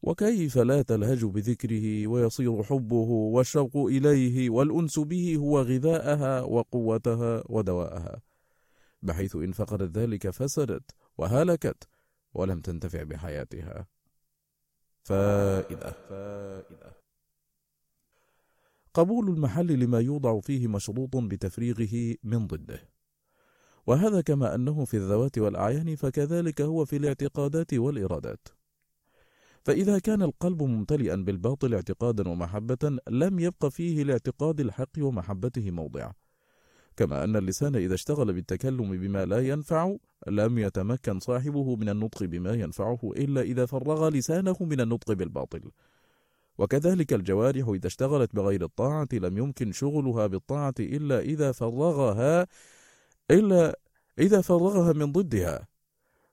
وكيف 0.03 0.59
لا 0.59 0.83
تلهج 0.83 1.25
بذكره 1.25 2.07
ويصير 2.07 2.63
حبه 2.63 3.11
والشوق 3.35 3.77
إليه 3.77 4.51
والأنس 4.51 4.99
به 4.99 5.37
هو 5.37 5.61
غذاءها 5.61 6.41
وقوتها 6.41 7.43
ودواءها؟ 7.47 8.21
بحيث 9.03 9.37
إن 9.37 9.53
فقدت 9.53 9.99
ذلك 9.99 10.31
فسدت 10.31 10.91
وهلكت 11.19 11.89
ولم 12.35 12.61
تنتفع 12.61 13.03
بحياتها. 13.03 13.87
فائدة. 15.05 15.91
فائدة. 16.09 16.94
قبول 18.95 19.29
المحل 19.29 19.67
لما 19.67 20.01
يوضع 20.01 20.41
فيه 20.41 20.69
مشروط 20.69 21.17
بتفريغه 21.17 22.15
من 22.25 22.47
ضده. 22.47 22.89
وهذا 23.87 24.21
كما 24.21 24.55
أنه 24.55 24.85
في 24.85 24.97
الذوات 24.97 25.39
والأعيان 25.39 25.97
فكذلك 25.97 26.61
هو 26.61 26.85
في 26.85 26.97
الاعتقادات 26.97 27.75
والإرادات. 27.75 28.49
فإذا 29.63 29.99
كان 29.99 30.23
القلب 30.23 30.63
ممتلئا 30.63 31.17
بالباطل 31.17 31.75
اعتقادا 31.75 32.29
ومحبة 32.29 32.99
لم 33.09 33.39
يبق 33.39 33.67
فيه 33.67 34.03
لاعتقاد 34.03 34.61
الحق 34.61 34.99
ومحبته 34.99 35.71
موضع. 35.71 36.13
كما 36.97 37.25
أن 37.25 37.37
اللسان 37.37 37.77
إذا 37.77 37.95
اشتغل 37.95 38.33
بالتكلم 38.33 38.91
بما 38.97 39.25
لا 39.25 39.39
ينفع 39.39 39.97
لم 40.27 40.59
يتمكن 40.59 41.21
صاحبه 41.21 41.77
من 41.77 41.89
النطق 41.89 42.25
بما 42.25 42.53
ينفعه 42.53 42.99
إلا 43.17 43.41
إذا 43.41 43.67
فرغ 43.67 44.09
لسانه 44.09 44.57
من 44.61 44.81
النطق 44.81 45.13
بالباطل. 45.13 45.71
وكذلك 46.59 47.13
الجوارح 47.13 47.69
إذا 47.69 47.87
اشتغلت 47.87 48.35
بغير 48.37 48.65
الطاعة 48.65 49.09
لم 49.13 49.39
يمكن 49.39 49.73
شغلها 49.73 50.27
بالطاعة 50.27 50.75
إلا 50.81 51.21
إذا 51.21 51.53
فرغها 51.53 52.47
إلا 53.31 53.79
إذا 54.19 54.41
فرغها 54.41 54.93
من 54.93 55.13
ضدها. 55.13 55.67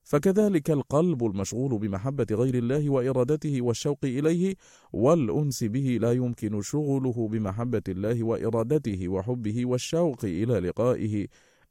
فكذلك 0.03 0.71
القلب 0.71 1.25
المشغول 1.25 1.77
بمحبة 1.77 2.25
غير 2.31 2.55
الله 2.55 2.89
وإرادته 2.89 3.61
والشوق 3.61 3.99
إليه 4.03 4.55
والأنس 4.93 5.63
به 5.63 5.97
لا 6.01 6.11
يمكن 6.11 6.61
شغله 6.61 7.27
بمحبة 7.27 7.81
الله 7.87 8.23
وإرادته 8.23 9.07
وحبه 9.07 9.65
والشوق 9.65 10.25
إلى 10.25 10.59
لقائه 10.59 11.27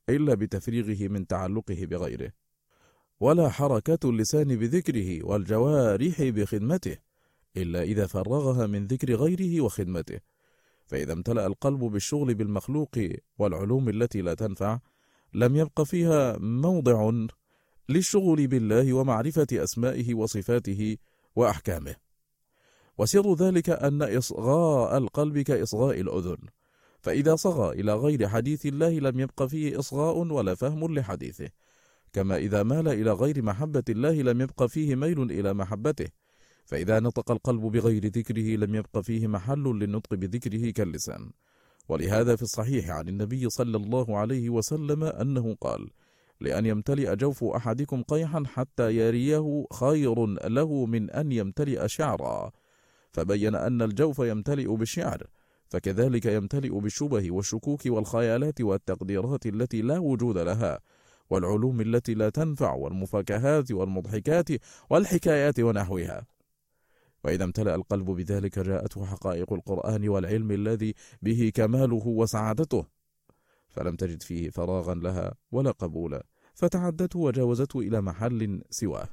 إلا 0.08 0.34
بتفريغه 0.34 1.08
من 1.08 1.26
تعلقه 1.26 1.86
بغيره. 1.86 2.32
ولا 3.20 3.48
حركة 3.48 3.98
اللسان 4.10 4.56
بذكره 4.56 5.26
والجوارح 5.26 6.22
بخدمته. 6.22 7.09
إلا 7.56 7.82
إذا 7.82 8.06
فرغها 8.06 8.66
من 8.66 8.86
ذكر 8.86 9.14
غيره 9.14 9.60
وخدمته. 9.60 10.20
فإذا 10.86 11.12
امتلأ 11.12 11.46
القلب 11.46 11.80
بالشغل 11.80 12.34
بالمخلوق 12.34 12.98
والعلوم 13.38 13.88
التي 13.88 14.22
لا 14.22 14.34
تنفع 14.34 14.78
لم 15.34 15.56
يبق 15.56 15.82
فيها 15.82 16.38
موضع 16.38 17.12
للشغل 17.88 18.46
بالله 18.46 18.92
ومعرفة 18.92 19.46
أسمائه 19.52 20.14
وصفاته 20.14 20.96
وأحكامه. 21.36 21.96
وسر 22.98 23.34
ذلك 23.34 23.70
أن 23.70 24.02
إصغاء 24.02 24.98
القلب 24.98 25.38
كإصغاء 25.38 26.00
الأذن. 26.00 26.38
فإذا 27.00 27.36
صغى 27.36 27.80
إلى 27.80 27.94
غير 27.94 28.28
حديث 28.28 28.66
الله 28.66 28.98
لم 28.98 29.20
يبق 29.20 29.42
فيه 29.42 29.78
إصغاء 29.78 30.18
ولا 30.18 30.54
فهم 30.54 30.94
لحديثه. 30.94 31.48
كما 32.12 32.36
إذا 32.36 32.62
مال 32.62 32.88
إلى 32.88 33.12
غير 33.12 33.42
محبة 33.42 33.84
الله 33.88 34.22
لم 34.22 34.40
يبق 34.40 34.66
فيه 34.66 34.94
ميل 34.94 35.22
إلى 35.22 35.54
محبته. 35.54 36.08
فإذا 36.70 37.00
نطق 37.00 37.30
القلب 37.30 37.60
بغير 37.60 38.06
ذكره 38.06 38.56
لم 38.56 38.74
يبق 38.74 38.98
فيه 38.98 39.26
محل 39.26 39.64
للنطق 39.64 40.14
بذكره 40.14 40.70
كاللسان. 40.70 41.30
ولهذا 41.88 42.36
في 42.36 42.42
الصحيح 42.42 42.90
عن 42.90 43.08
النبي 43.08 43.50
صلى 43.50 43.76
الله 43.76 44.18
عليه 44.18 44.50
وسلم 44.50 45.04
أنه 45.04 45.56
قال 45.60 45.90
لأن 46.40 46.66
يمتلئ 46.66 47.16
جوف 47.16 47.44
أحدكم 47.44 48.02
قيحا 48.02 48.42
حتى 48.46 48.96
يريه 48.96 49.64
خير 49.72 50.26
له 50.26 50.86
من 50.86 51.10
أن 51.10 51.32
يمتلئ 51.32 51.88
شعرا 51.88 52.50
فبين 53.12 53.54
أن 53.54 53.82
الجوف 53.82 54.18
يمتلئ 54.18 54.76
بالشعر 54.76 55.26
فكذلك 55.68 56.26
يمتلئ 56.26 56.78
بالشبه 56.78 57.30
والشكوك 57.30 57.80
والخيالات 57.86 58.60
والتقديرات 58.60 59.46
التي 59.46 59.82
لا 59.82 59.98
وجود 59.98 60.38
لها 60.38 60.80
والعلوم 61.30 61.80
التي 61.80 62.14
لا 62.14 62.28
تنفع 62.30 62.74
والمفاكهات 62.74 63.72
والمضحكات 63.72 64.48
والحكايات 64.90 65.60
ونحوها. 65.60 66.26
وإذا 67.24 67.44
امتلأ 67.44 67.74
القلب 67.74 68.10
بذلك 68.10 68.58
جاءته 68.58 69.04
حقائق 69.04 69.52
القرآن 69.52 70.08
والعلم 70.08 70.50
الذي 70.50 70.94
به 71.22 71.52
كماله 71.54 72.06
وسعادته. 72.06 72.86
فلم 73.68 73.96
تجد 73.96 74.22
فيه 74.22 74.50
فراغا 74.50 74.94
لها 74.94 75.34
ولا 75.52 75.70
قبولا 75.70 76.26
فتعدته 76.54 77.18
وجاوزته 77.18 77.80
إلى 77.80 78.00
محل 78.00 78.62
سواه. 78.70 79.08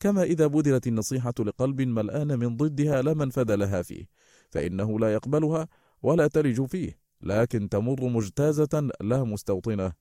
كما 0.00 0.22
إذا 0.22 0.46
بذلت 0.46 0.86
النصيحة 0.86 1.34
لقلب 1.38 1.82
ملآن 1.82 2.38
من 2.38 2.56
ضدها 2.56 3.02
لا 3.02 3.14
منفذ 3.14 3.54
لها 3.54 3.82
فيه 3.82 4.08
فإنه 4.50 4.98
لا 4.98 5.12
يقبلها 5.12 5.68
ولا 6.02 6.26
تلج 6.26 6.62
فيه 6.62 6.98
لكن 7.22 7.68
تمر 7.68 8.08
مجتازة 8.08 8.90
لا 9.00 9.24
مستوطنة. 9.24 9.92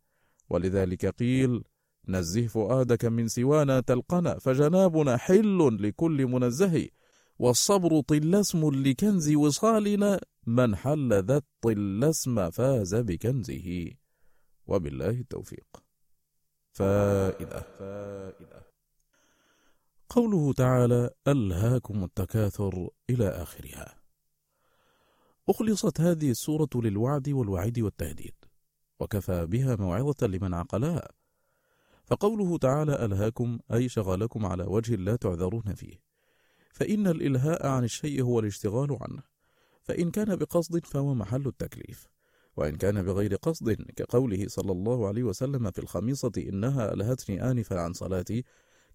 ولذلك 0.50 1.06
قيل 1.06 1.64
نزه 2.08 2.48
فؤادك 2.48 3.06
من 3.06 3.28
سوانا 3.28 3.80
تلقنا 3.80 4.40
فجنابنا 4.40 5.18
حل 5.18 5.78
لكل 5.82 6.28
منزه. 6.28 6.88
والصبر 7.40 8.02
طلسم 8.02 8.70
لكنز 8.70 9.36
وصالنا 9.36 10.20
من 10.48 10.76
حل 10.76 11.14
ذا 11.14 11.38
الطلسم 11.38 12.50
فاز 12.50 12.96
بكنزه. 12.96 13.92
وبالله 14.66 15.10
التوفيق. 15.10 15.84
فائدة 16.72 17.60
فائدة. 17.60 18.68
قوله 20.10 20.54
تعالى 20.54 21.10
ألهاكم 21.28 22.04
التكاثر 22.04 22.90
إلى 23.10 23.28
آخرها. 23.28 24.02
أخلصت 25.50 26.02
هذه 26.02 26.32
السورة 26.32 26.70
للوعد 26.76 27.30
والوعيد 27.30 27.80
والتهديد 27.80 28.36
وكفى 29.00 29.46
بها 29.46 29.76
موعظة 29.76 30.28
لمن 30.28 30.54
عقلها. 30.54 31.10
فقوله 32.06 32.58
تعالى 32.58 33.06
ألهاكم 33.06 33.60
أي 33.74 33.90
شغلكم 33.90 34.46
على 34.46 34.64
وجه 34.64 34.96
لا 34.96 35.16
تعذرون 35.16 35.74
فيه. 35.76 36.07
فإن 36.78 37.08
الإلهاء 37.08 37.68
عن 37.68 37.84
الشيء 37.84 38.22
هو 38.24 38.40
الاشتغال 38.40 38.98
عنه 39.02 39.24
فإن 39.82 40.12
كان 40.12 40.36
بقصد 40.36 40.86
فهو 40.86 41.14
محل 41.14 41.48
التكليف 41.48 42.08
وإن 42.58 42.76
كان 42.76 43.04
بغير 43.04 43.36
قصد 43.36 43.72
كقوله 43.96 44.48
صلى 44.48 44.72
الله 44.72 45.08
عليه 45.08 45.24
وسلم 45.24 45.72
في 45.72 45.80
الخميصة 45.80 46.32
إنها 46.38 46.94
ألهتني 46.94 47.52
آنفا 47.52 47.80
عن 47.80 47.94
صلاتي 47.94 48.44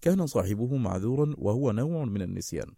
كان 0.00 0.26
صاحبه 0.26 0.76
معذورا 0.76 1.34
وهو 1.38 1.72
نوع 1.72 2.04
من 2.04 2.22
النسيان. 2.22 2.74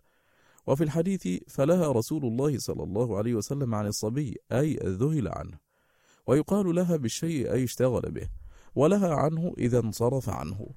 وفي 0.66 0.84
الحديث 0.84 1.28
فلها 1.48 1.92
رسول 1.92 2.24
الله 2.24 2.58
صلى 2.58 2.82
الله 2.82 3.18
عليه 3.18 3.34
وسلم 3.34 3.74
عن 3.74 3.86
الصبي 3.86 4.36
أي 4.52 4.74
ذهل 4.84 5.28
عنه 5.28 5.58
ويقال 6.26 6.74
لها 6.74 6.96
بالشيء 6.96 7.52
أي 7.52 7.64
اشتغل 7.64 8.10
به 8.10 8.28
ولها 8.74 9.14
عنه 9.14 9.54
إذا 9.58 9.78
انصرف 9.78 10.28
عنه 10.28 10.68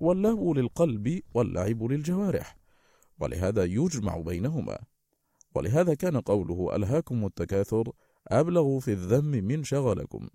واللهو 0.00 0.54
للقلب 0.54 1.20
واللعب 1.34 1.82
للجوارح. 1.82 2.59
ولهذا 3.20 3.64
يجمع 3.64 4.16
بينهما. 4.16 4.78
ولهذا 5.54 5.94
كان 5.94 6.20
قوله 6.20 6.76
ألهاكم 6.76 7.26
التكاثر 7.26 7.92
أبلغ 8.28 8.78
في 8.78 8.92
الذم 8.92 9.24
من 9.24 9.64
شغلكم. 9.64 10.28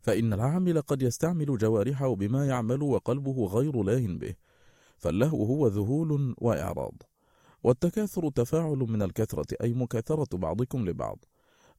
فإن 0.00 0.32
العامل 0.32 0.80
قد 0.80 1.02
يستعمل 1.02 1.58
جوارحه 1.58 2.14
بما 2.14 2.46
يعمل 2.46 2.82
وقلبه 2.82 3.46
غير 3.46 3.82
لاه 3.82 4.06
به. 4.06 4.34
فاللهو 4.96 5.44
هو 5.44 5.66
ذهول 5.66 6.34
وإعراض. 6.38 7.02
والتكاثر 7.62 8.30
تفاعل 8.30 8.78
من 8.78 9.02
الكثرة 9.02 9.56
أي 9.62 9.72
مكاثرة 9.72 10.36
بعضكم 10.36 10.88
لبعض. 10.88 11.24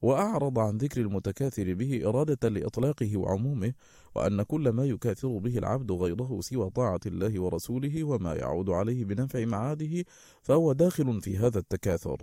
وأعرض 0.02 0.60
عن 0.60 0.78
ذكر 0.78 1.02
المتكاثر 1.02 1.74
به 1.74 2.10
إرادة 2.10 2.50
لإطلاقه 2.50 3.18
وعمومه 3.18 3.74
وأن 4.16 4.42
كل 4.44 4.70
ما 4.70 4.86
يكاثر 4.86 5.38
به 5.38 5.58
العبد 5.58 5.92
غيره 5.92 6.40
سوى 6.42 6.70
طاعة 6.70 7.00
الله 7.06 7.42
ورسوله 7.42 8.04
وما 8.04 8.34
يعود 8.36 8.70
عليه 8.70 9.06
بنفع 9.06 9.46
معاده 9.46 10.06
فهو 10.42 10.74
داخل 10.74 11.22
في 11.22 11.38
هذا 11.38 11.60
التكاثر. 11.60 12.22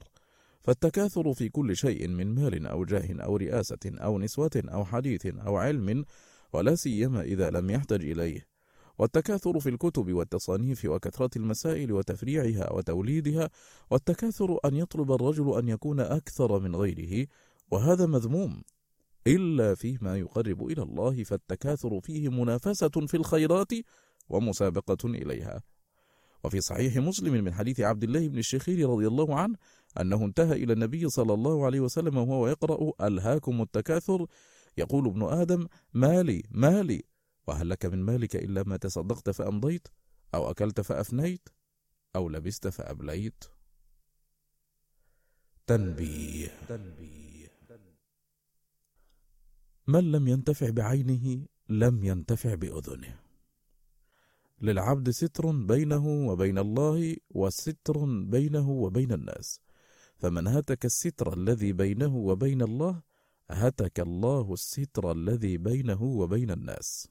فالتكاثر 0.60 1.32
في 1.34 1.48
كل 1.48 1.76
شيء 1.76 2.08
من 2.08 2.34
مال 2.34 2.66
أو 2.66 2.84
جاه 2.84 3.22
أو 3.22 3.36
رئاسة 3.36 3.78
أو 3.86 4.18
نسوة 4.18 4.50
أو 4.56 4.84
حديث 4.84 5.26
أو 5.26 5.56
علم 5.56 6.04
ولا 6.52 6.74
سيما 6.74 7.22
إذا 7.22 7.50
لم 7.50 7.70
يحتج 7.70 8.10
إليه. 8.10 8.52
والتكاثر 8.98 9.60
في 9.60 9.68
الكتب 9.68 10.12
والتصانيف 10.12 10.84
وكثرة 10.84 11.30
المسائل 11.36 11.92
وتفريعها 11.92 12.72
وتوليدها 12.72 13.50
والتكاثر 13.90 14.58
أن 14.64 14.76
يطلب 14.76 15.12
الرجل 15.12 15.58
أن 15.58 15.68
يكون 15.68 16.00
أكثر 16.00 16.60
من 16.60 16.76
غيره 16.76 17.26
وهذا 17.72 18.06
مذموم 18.06 18.62
إلا 19.26 19.74
فيما 19.74 20.16
يقرب 20.16 20.66
إلى 20.66 20.82
الله 20.82 21.24
فالتكاثر 21.24 22.00
فيه 22.00 22.28
منافسة 22.28 23.06
في 23.06 23.16
الخيرات 23.16 23.72
ومسابقة 24.28 24.98
إليها. 25.04 25.62
وفي 26.44 26.60
صحيح 26.60 26.96
مسلم 26.96 27.44
من 27.44 27.54
حديث 27.54 27.80
عبد 27.80 28.04
الله 28.04 28.28
بن 28.28 28.38
الشخير 28.38 28.88
رضي 28.90 29.06
الله 29.06 29.40
عنه 29.40 29.56
أنه 30.00 30.24
انتهى 30.24 30.52
إلى 30.52 30.72
النبي 30.72 31.08
صلى 31.08 31.34
الله 31.34 31.66
عليه 31.66 31.80
وسلم 31.80 32.16
وهو 32.16 32.48
يقرأ 32.48 33.06
ألهاكم 33.06 33.62
التكاثر 33.62 34.26
يقول 34.78 35.06
ابن 35.06 35.22
آدم 35.22 35.66
مالي 35.94 36.42
مالي 36.50 37.02
وهل 37.46 37.70
لك 37.70 37.86
من 37.86 37.98
مالك 38.02 38.36
إلا 38.36 38.62
ما 38.66 38.76
تصدقت 38.76 39.30
فأمضيت 39.30 39.88
أو 40.34 40.50
أكلت 40.50 40.80
فأفنيت 40.80 41.48
أو 42.16 42.28
لبست 42.28 42.68
فأبليت؟ 42.68 43.44
تنبيه, 45.66 46.48
تنبيه. 46.68 47.31
من 49.86 50.12
لم 50.12 50.28
ينتفع 50.28 50.70
بعينه 50.70 51.46
لم 51.68 52.04
ينتفع 52.04 52.54
بأذنه. 52.54 53.18
للعبد 54.60 55.10
ستر 55.10 55.50
بينه 55.50 56.06
وبين 56.06 56.58
الله 56.58 57.16
وستر 57.30 58.04
بينه 58.20 58.70
وبين 58.70 59.12
الناس. 59.12 59.60
فمن 60.16 60.46
هتك 60.46 60.84
الستر 60.84 61.34
الذي 61.34 61.72
بينه 61.72 62.16
وبين 62.16 62.62
الله 62.62 63.02
هتك 63.50 64.00
الله 64.00 64.52
الستر 64.52 65.12
الذي 65.12 65.58
بينه 65.58 66.02
وبين 66.02 66.50
الناس. 66.50 67.08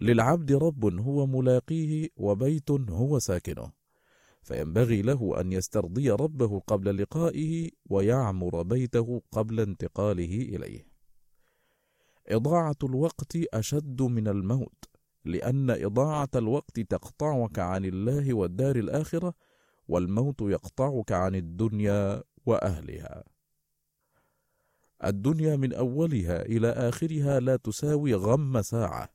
للعبد 0.00 0.52
رب 0.52 1.00
هو 1.00 1.26
ملاقيه 1.26 2.08
وبيت 2.16 2.70
هو 2.70 3.18
ساكنه. 3.18 3.72
فينبغي 4.42 5.02
له 5.02 5.40
أن 5.40 5.52
يسترضي 5.52 6.10
ربه 6.10 6.60
قبل 6.60 7.02
لقائه 7.02 7.70
ويعمر 7.86 8.62
بيته 8.62 9.22
قبل 9.32 9.60
انتقاله 9.60 10.24
إليه. 10.24 10.85
إضاعة 12.28 12.76
الوقت 12.84 13.36
أشد 13.54 14.02
من 14.02 14.28
الموت، 14.28 14.84
لأن 15.24 15.70
إضاعة 15.70 16.28
الوقت 16.34 16.80
تقطعك 16.80 17.58
عن 17.58 17.84
الله 17.84 18.34
والدار 18.34 18.76
الآخرة، 18.76 19.34
والموت 19.88 20.40
يقطعك 20.40 21.12
عن 21.12 21.34
الدنيا 21.34 22.22
وأهلها. 22.46 23.24
الدنيا 25.04 25.56
من 25.56 25.72
أولها 25.72 26.42
إلى 26.42 26.68
آخرها 26.68 27.40
لا 27.40 27.56
تساوي 27.56 28.14
غم 28.14 28.62
ساعة، 28.62 29.08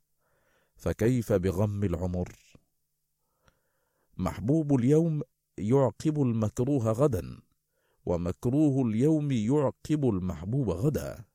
فكيف 0.75 1.33
بغم 1.33 1.83
العمر؟ 1.83 2.35
محبوب 4.17 4.79
اليوم 4.79 5.21
يعقب 5.57 6.21
المكروه 6.21 6.91
غدا 6.91 7.39
ومكروه 8.05 8.87
اليوم 8.87 9.31
يعقب 9.31 10.05
المحبوب 10.05 10.69
غدا 10.69 11.25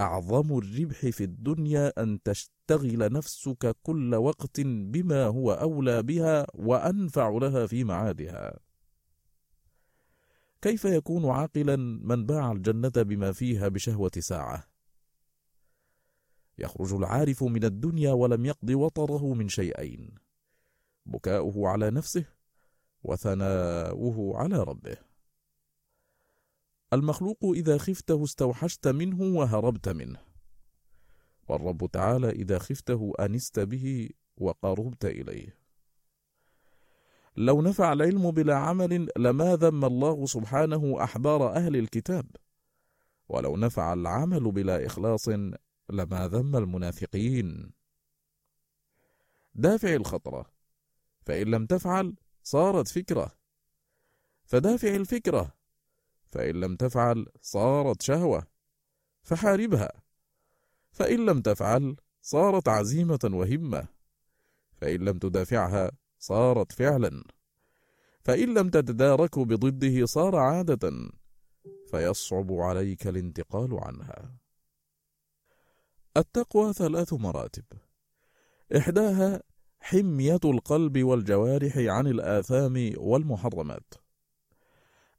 أعظم 0.00 0.58
الربح 0.58 1.06
في 1.06 1.24
الدنيا 1.24 2.02
أن 2.02 2.22
تشتغل 2.22 3.12
نفسك 3.12 3.76
كل 3.82 4.14
وقت 4.14 4.60
بما 4.60 5.24
هو 5.24 5.52
أولى 5.52 6.02
بها 6.02 6.46
وأنفع 6.54 7.28
لها 7.28 7.66
في 7.66 7.84
معادها. 7.84 8.58
كيف 10.62 10.84
يكون 10.84 11.30
عاقلا 11.30 11.76
من 12.02 12.26
باع 12.26 12.52
الجنة 12.52 12.92
بما 12.96 13.32
فيها 13.32 13.68
بشهوة 13.68 14.12
ساعة؟ 14.18 14.64
يخرج 16.58 16.92
العارف 16.92 17.42
من 17.44 17.64
الدنيا 17.64 18.12
ولم 18.12 18.46
يقض 18.46 18.70
وطره 18.70 19.34
من 19.34 19.48
شيئين 19.48 20.14
بكاؤه 21.06 21.68
على 21.68 21.90
نفسه 21.90 22.24
وثناؤه 23.02 24.36
على 24.36 24.62
ربه. 24.62 25.13
المخلوق 26.94 27.44
إذا 27.44 27.78
خفته 27.78 28.24
استوحشت 28.24 28.88
منه 28.88 29.38
وهربت 29.38 29.88
منه. 29.88 30.18
والرب 31.48 31.90
تعالى 31.92 32.30
إذا 32.30 32.58
خفته 32.58 33.12
أنست 33.20 33.60
به 33.60 34.10
وقربت 34.36 35.04
إليه. 35.04 35.58
لو 37.36 37.62
نفع 37.62 37.92
العلم 37.92 38.30
بلا 38.30 38.54
عمل 38.54 39.08
لما 39.16 39.56
ذم 39.56 39.84
الله 39.84 40.26
سبحانه 40.26 41.04
أحبار 41.04 41.56
أهل 41.56 41.76
الكتاب. 41.76 42.26
ولو 43.28 43.56
نفع 43.56 43.92
العمل 43.92 44.52
بلا 44.52 44.86
إخلاص 44.86 45.28
لما 45.90 46.28
ذم 46.28 46.56
المنافقين. 46.56 47.72
دافع 49.54 49.94
الخطرة. 49.94 50.46
فإن 51.26 51.46
لم 51.46 51.66
تفعل 51.66 52.14
صارت 52.42 52.88
فكرة. 52.88 53.32
فدافع 54.44 54.94
الفكرة. 54.94 55.54
فإن 56.34 56.60
لم 56.60 56.76
تفعل 56.76 57.26
صارت 57.40 58.02
شهوة 58.02 58.46
فحاربها. 59.22 59.92
فإن 60.90 61.26
لم 61.26 61.40
تفعل 61.40 61.96
صارت 62.22 62.68
عزيمة 62.68 63.18
وهمة. 63.24 63.88
فإن 64.76 65.00
لم 65.00 65.18
تدافعها 65.18 65.90
صارت 66.18 66.72
فعلا. 66.72 67.24
فإن 68.20 68.54
لم 68.54 68.70
تتدارك 68.70 69.38
بضده 69.38 70.06
صار 70.06 70.36
عادة. 70.36 70.92
فيصعب 71.90 72.52
عليك 72.52 73.06
الانتقال 73.06 73.78
عنها. 73.82 74.38
التقوى 76.16 76.72
ثلاث 76.72 77.12
مراتب. 77.12 77.64
إحداها 78.76 79.42
حمية 79.80 80.40
القلب 80.44 81.02
والجوارح 81.02 81.76
عن 81.76 82.06
الآثام 82.06 82.92
والمحرمات. 82.96 83.94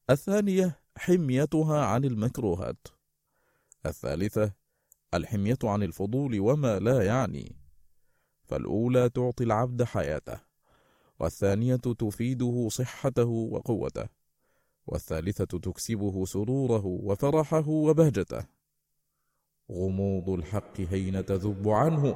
الثانية 0.09 0.84
حميتها 0.97 1.85
عن 1.85 2.05
المكروهات. 2.05 2.87
الثالثة 3.85 4.51
الحمية 5.13 5.57
عن 5.63 5.83
الفضول 5.83 6.39
وما 6.39 6.79
لا 6.79 7.01
يعني. 7.01 7.55
فالأولى 8.43 9.09
تعطي 9.09 9.43
العبد 9.43 9.83
حياته، 9.83 10.39
والثانية 11.19 11.75
تفيده 11.75 12.67
صحته 12.71 13.25
وقوته، 13.25 14.05
والثالثة 14.87 15.59
تكسبه 15.59 16.25
سروره 16.25 16.85
وفرحه 16.85 17.69
وبهجته. 17.69 18.45
غموض 19.71 20.29
الحق 20.29 20.81
حين 20.81 21.25
تذب 21.25 21.69
عنه 21.69 22.15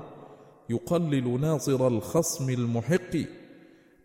يقلل 0.69 1.41
ناصر 1.41 1.87
الخصم 1.87 2.49
المحق 2.49 3.17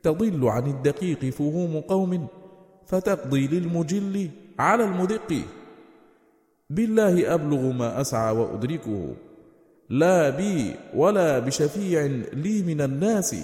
تضل 0.03 0.49
عن 0.49 0.67
الدقيق 0.67 1.25
فهوم 1.25 1.81
قوم 1.81 2.27
فتقضي 2.87 3.47
للمجل 3.47 4.31
على 4.59 4.85
المدق. 4.85 5.45
بالله 6.71 7.35
أبلغ 7.35 7.73
ما 7.73 8.01
أسعى 8.01 8.33
وأدركه. 8.37 9.17
لا 9.91 10.31
بي 10.31 10.75
ولا 10.95 11.39
بشفيع 11.39 12.07
لي 12.33 12.63
من 12.63 12.81
الناس. 12.81 13.37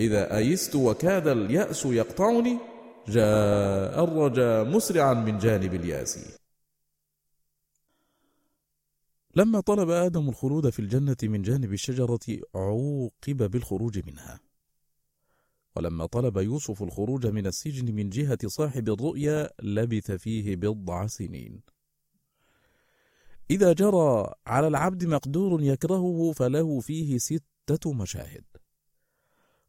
إذا 0.00 0.36
أيست 0.36 0.76
وكاد 0.76 1.28
اليأس 1.28 1.86
يقطعني 1.86 2.58
جاء 3.08 4.04
الرجا 4.04 4.62
مسرعا 4.62 5.14
من 5.14 5.38
جانب 5.38 5.74
الياس. 5.74 6.38
لما 9.36 9.60
طلب 9.60 9.90
آدم 9.90 10.28
الخلود 10.28 10.70
في 10.70 10.78
الجنة 10.78 11.16
من 11.22 11.42
جانب 11.42 11.72
الشجرة 11.72 12.26
عوقب 12.54 13.50
بالخروج 13.50 14.00
منها. 14.06 14.45
ولما 15.76 16.06
طلب 16.06 16.36
يوسف 16.36 16.82
الخروج 16.82 17.26
من 17.26 17.46
السجن 17.46 17.94
من 17.94 18.08
جهة 18.08 18.38
صاحب 18.46 18.88
الرؤيا 18.88 19.50
لبث 19.62 20.10
فيه 20.10 20.56
بضع 20.56 21.06
سنين. 21.06 21.60
إذا 23.50 23.72
جرى 23.72 24.34
على 24.46 24.66
العبد 24.66 25.04
مقدور 25.04 25.62
يكرهه 25.62 26.32
فله 26.32 26.80
فيه 26.80 27.18
ستة 27.18 27.92
مشاهد. 27.92 28.44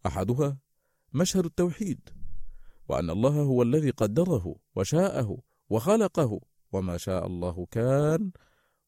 أحدها 0.05 0.57
مشهد 1.13 1.45
التوحيد 1.45 2.09
وأن 2.89 3.09
الله 3.09 3.41
هو 3.41 3.61
الذي 3.61 3.89
قدره 3.89 4.55
وشاءه 4.75 5.37
وخلقه 5.69 6.39
وما 6.71 6.97
شاء 6.97 7.27
الله 7.27 7.65
كان 7.71 8.31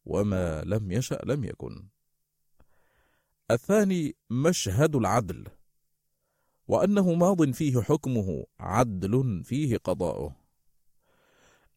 وما 0.05 0.63
لم 0.63 0.91
يشأ 0.91 1.19
لم 1.23 1.43
يكن. 1.43 1.88
الثاني 3.51 4.15
مشهد 4.29 4.95
العدل، 4.95 5.47
وأنه 6.69 7.13
ماض 7.13 7.51
فيه 7.51 7.82
حكمه 7.82 8.45
عدل 8.60 9.43
فيه 9.43 9.77
قضاؤه. 9.77 10.36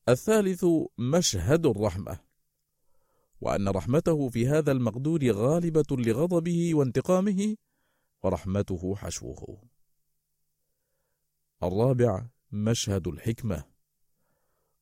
الثالث 0.08 0.64
مشهد 0.98 1.66
الرحمة، 1.66 2.18
وأن 3.40 3.68
رحمته 3.68 4.28
في 4.28 4.48
هذا 4.48 4.72
المقدور 4.72 5.30
غالبة 5.30 5.84
لغضبه 5.90 6.74
وانتقامه، 6.74 7.56
ورحمته 8.22 8.94
حشوه. 8.96 9.62
الرابع 11.62 12.26
مشهد 12.52 13.08
الحكمة 13.08 13.64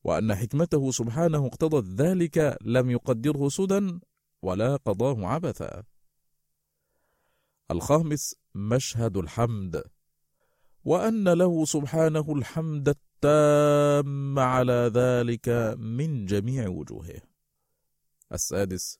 وأن 0.03 0.35
حكمته 0.35 0.91
سبحانه 0.91 1.45
اقتضت 1.45 2.01
ذلك 2.01 2.57
لم 2.61 2.89
يقدره 2.89 3.49
سدى 3.49 3.99
ولا 4.41 4.75
قضاه 4.75 5.27
عبثا 5.27 5.83
الخامس 7.71 8.35
مشهد 8.55 9.17
الحمد 9.17 9.83
وأن 10.83 11.29
له 11.29 11.65
سبحانه 11.65 12.25
الحمد 12.29 12.89
التام 12.89 14.39
على 14.39 14.91
ذلك 14.93 15.49
من 15.79 16.25
جميع 16.25 16.69
وجوهه. 16.69 17.21
السادس 18.33 18.99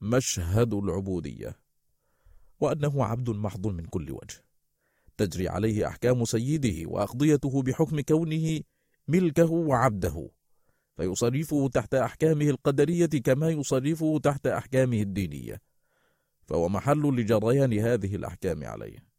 مشهد 0.00 0.74
العبودية 0.74 1.58
وأنه 2.60 3.04
عبد 3.04 3.30
محض 3.30 3.66
من 3.66 3.84
كل 3.84 4.10
وجه. 4.10 4.44
تجري 5.16 5.48
عليه 5.48 5.88
أحكام 5.88 6.24
سيده 6.24 6.90
وأقضيته 6.90 7.62
بحكم 7.62 8.00
كونه 8.00 8.60
ملكه 9.08 9.50
وعبده 9.50 10.30
فيصرفه 10.96 11.68
تحت 11.68 11.94
أحكامه 11.94 12.50
القدرية 12.50 13.06
كما 13.06 13.48
يصرفه 13.50 14.18
تحت 14.18 14.46
أحكامه 14.46 15.00
الدينية. 15.00 15.60
فهو 16.46 16.68
محل 16.68 17.02
لجريان 17.02 17.78
هذه 17.78 18.14
الأحكام 18.14 18.64
عليه. 18.64 19.09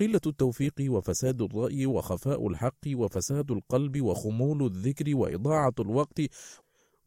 قلة 0.00 0.20
التوفيق 0.26 0.74
وفساد 0.88 1.42
الرأي 1.42 1.86
وخفاء 1.86 2.48
الحق 2.48 2.84
وفساد 2.94 3.50
القلب 3.50 4.00
وخمول 4.02 4.66
الذكر 4.66 5.16
وإضاعة 5.16 5.74
الوقت 5.80 6.20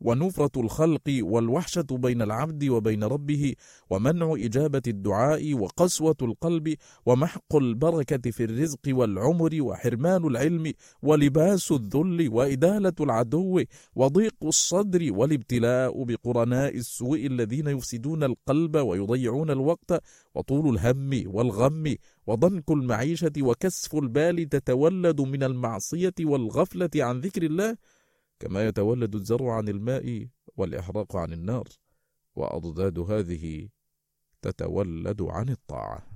ونفرة 0.04 0.62
الخلق 0.62 1.02
والوحشة 1.22 1.86
بين 1.92 2.22
العبد 2.22 2.64
وبين 2.70 3.04
ربه 3.04 3.54
ومنع 3.90 4.34
إجابة 4.38 4.82
الدعاء 4.88 5.54
وقسوة 5.54 6.16
القلب 6.22 6.76
ومحق 7.06 7.56
البركة 7.56 8.32
في 8.32 8.44
الرزق 8.44 8.80
والعمر 8.88 9.58
وحرمان 9.62 10.28
العلم 10.28 10.74
ولباس 11.04 11.72
الذل 11.72 12.30
وإدالة 12.32 12.94
العدو 13.00 13.64
وضيق 13.96 14.36
الصدر 14.44 15.14
والابتلاء 15.14 16.04
بقرناء 16.04 16.76
السوء 16.78 17.26
الذين 17.26 17.68
يفسدون 17.68 18.24
القلب 18.24 18.78
ويضيعون 18.78 19.52
الوقت 19.52 20.02
وطول 20.36 20.76
الهم 20.76 21.24
والغم 21.36 21.96
وضنك 22.28 22.72
المعيشة 22.72 23.32
وكسف 23.40 23.96
البال 23.96 24.50
تتولد 24.50 25.22
من 25.22 25.44
المعصية 25.44 26.14
والغفلة 26.22 26.90
عن 26.96 27.20
ذكر 27.20 27.44
الله. 27.44 27.78
كما 28.44 28.68
يتولد 28.68 29.16
الزرع 29.16 29.54
عن 29.56 29.68
الماء 29.70 30.28
والإحراق 30.58 31.16
عن 31.16 31.34
النار 31.34 31.68
وأضداد 32.36 33.00
هذه 33.00 33.70
تتولد 34.42 35.22
عن 35.22 35.50
الطاعة. 35.50 36.08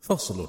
فصل. 0.00 0.48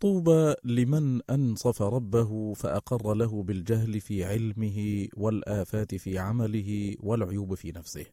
طوبى 0.00 0.54
لمن 0.64 1.22
أنصف 1.30 1.82
ربه 1.82 2.54
فأقر 2.54 3.14
له 3.14 3.42
بالجهل 3.42 4.00
في 4.00 4.24
علمه 4.24 5.08
والآفات 5.16 5.94
في 5.94 6.18
عمله 6.18 6.96
والعيوب 7.00 7.54
في 7.54 7.72
نفسه 7.72 8.06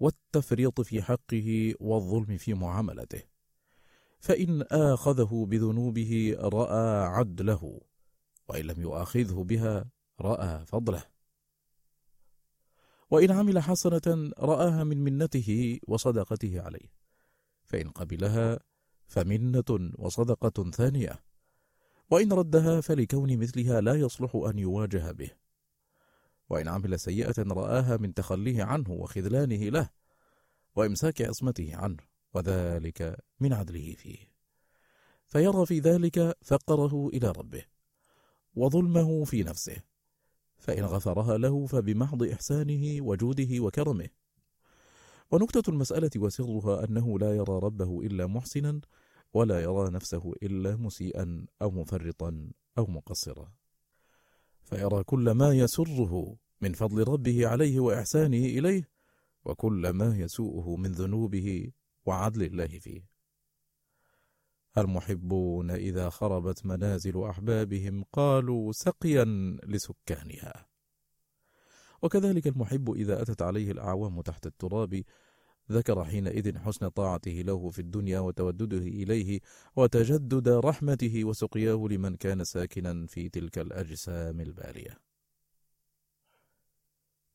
والتفريط 0.00 0.80
في 0.80 1.02
حقه 1.02 1.74
والظلم 1.80 2.36
في 2.36 2.54
معاملته. 2.54 3.31
فإن 4.22 4.62
آخذه 4.62 5.46
بذنوبه 5.48 6.36
رأى 6.38 7.06
عدله 7.06 7.80
وإن 8.48 8.64
لم 8.64 8.80
يؤاخذه 8.82 9.44
بها 9.44 9.84
رأى 10.20 10.66
فضله. 10.66 11.04
وإن 13.10 13.30
عمل 13.30 13.58
حسنة 13.58 14.32
رآها 14.38 14.84
من 14.84 15.04
منته 15.04 15.78
وصدقته 15.88 16.60
عليه 16.60 16.92
فإن 17.64 17.90
قبلها 17.90 18.60
فمنة 19.06 19.92
وصدقة 19.98 20.70
ثانية 20.70 21.24
وإن 22.10 22.32
ردها 22.32 22.80
فلكون 22.80 23.38
مثلها 23.38 23.80
لا 23.80 23.94
يصلح 23.94 24.36
أن 24.36 24.58
يواجه 24.58 25.12
به. 25.12 25.30
وإن 26.50 26.68
عمل 26.68 27.00
سيئة 27.00 27.42
رآها 27.42 27.96
من 27.96 28.14
تخليه 28.14 28.62
عنه 28.64 28.90
وخذلانه 28.90 29.68
له 29.68 29.90
وإمساك 30.76 31.22
عصمته 31.22 31.76
عنه. 31.76 32.11
وذلك 32.34 33.16
من 33.40 33.52
عدله 33.52 33.94
فيه. 33.98 34.32
فيرى 35.26 35.66
في 35.66 35.78
ذلك 35.78 36.36
فقره 36.42 37.08
إلى 37.08 37.28
ربه 37.28 37.64
وظلمه 38.54 39.24
في 39.24 39.42
نفسه 39.42 39.76
فإن 40.58 40.84
غفرها 40.84 41.38
له 41.38 41.66
فبمحض 41.66 42.22
إحسانه 42.22 43.02
وجوده 43.06 43.60
وكرمه. 43.60 44.08
ونكتة 45.30 45.70
المسألة 45.70 46.10
وسرها 46.16 46.84
أنه 46.84 47.18
لا 47.18 47.36
يرى 47.36 47.58
ربه 47.58 48.00
إلا 48.00 48.26
محسنا 48.26 48.80
ولا 49.34 49.60
يرى 49.60 49.90
نفسه 49.90 50.32
إلا 50.42 50.76
مسيئا 50.76 51.46
أو 51.62 51.70
مفرطا 51.70 52.50
أو 52.78 52.86
مقصرا. 52.86 53.52
فيرى 54.62 55.04
كل 55.04 55.30
ما 55.30 55.52
يسره 55.52 56.36
من 56.60 56.72
فضل 56.72 57.08
ربه 57.08 57.46
عليه 57.46 57.80
وإحسانه 57.80 58.36
إليه 58.36 58.88
وكل 59.44 59.90
ما 59.90 60.16
يسوءه 60.16 60.76
من 60.76 60.92
ذنوبه 60.92 61.70
وعدل 62.06 62.42
الله 62.42 62.66
فيه. 62.66 63.12
المحبون 64.78 65.70
إذا 65.70 66.10
خربت 66.10 66.66
منازل 66.66 67.24
أحبابهم 67.24 68.04
قالوا 68.12 68.72
سقيا 68.72 69.24
لسكانها. 69.64 70.66
وكذلك 72.02 72.46
المحب 72.46 72.90
إذا 72.92 73.22
أتت 73.22 73.42
عليه 73.42 73.70
الأعوام 73.70 74.20
تحت 74.20 74.46
التراب 74.46 75.02
ذكر 75.72 76.04
حينئذ 76.04 76.58
حسن 76.58 76.88
طاعته 76.88 77.32
له 77.32 77.70
في 77.70 77.78
الدنيا 77.78 78.20
وتودده 78.20 78.78
إليه 78.78 79.40
وتجدد 79.76 80.48
رحمته 80.48 81.24
وسقياه 81.24 81.86
لمن 81.90 82.16
كان 82.16 82.44
ساكنا 82.44 83.06
في 83.06 83.28
تلك 83.28 83.58
الأجسام 83.58 84.40
البالية. 84.40 84.98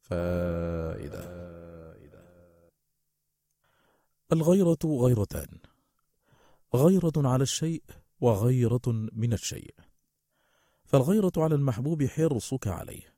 فائدة. 0.01 1.47
الغيرة 4.32 4.78
غيرتان 4.86 5.47
غيرة 6.75 7.13
على 7.17 7.43
الشيء 7.43 7.84
وغيرة 8.21 8.82
من 9.13 9.34
الشيء. 9.34 9.75
فالغيرة 10.86 11.32
على 11.38 11.55
المحبوب 11.55 12.03
حرصك 12.03 12.67
عليه 12.67 13.13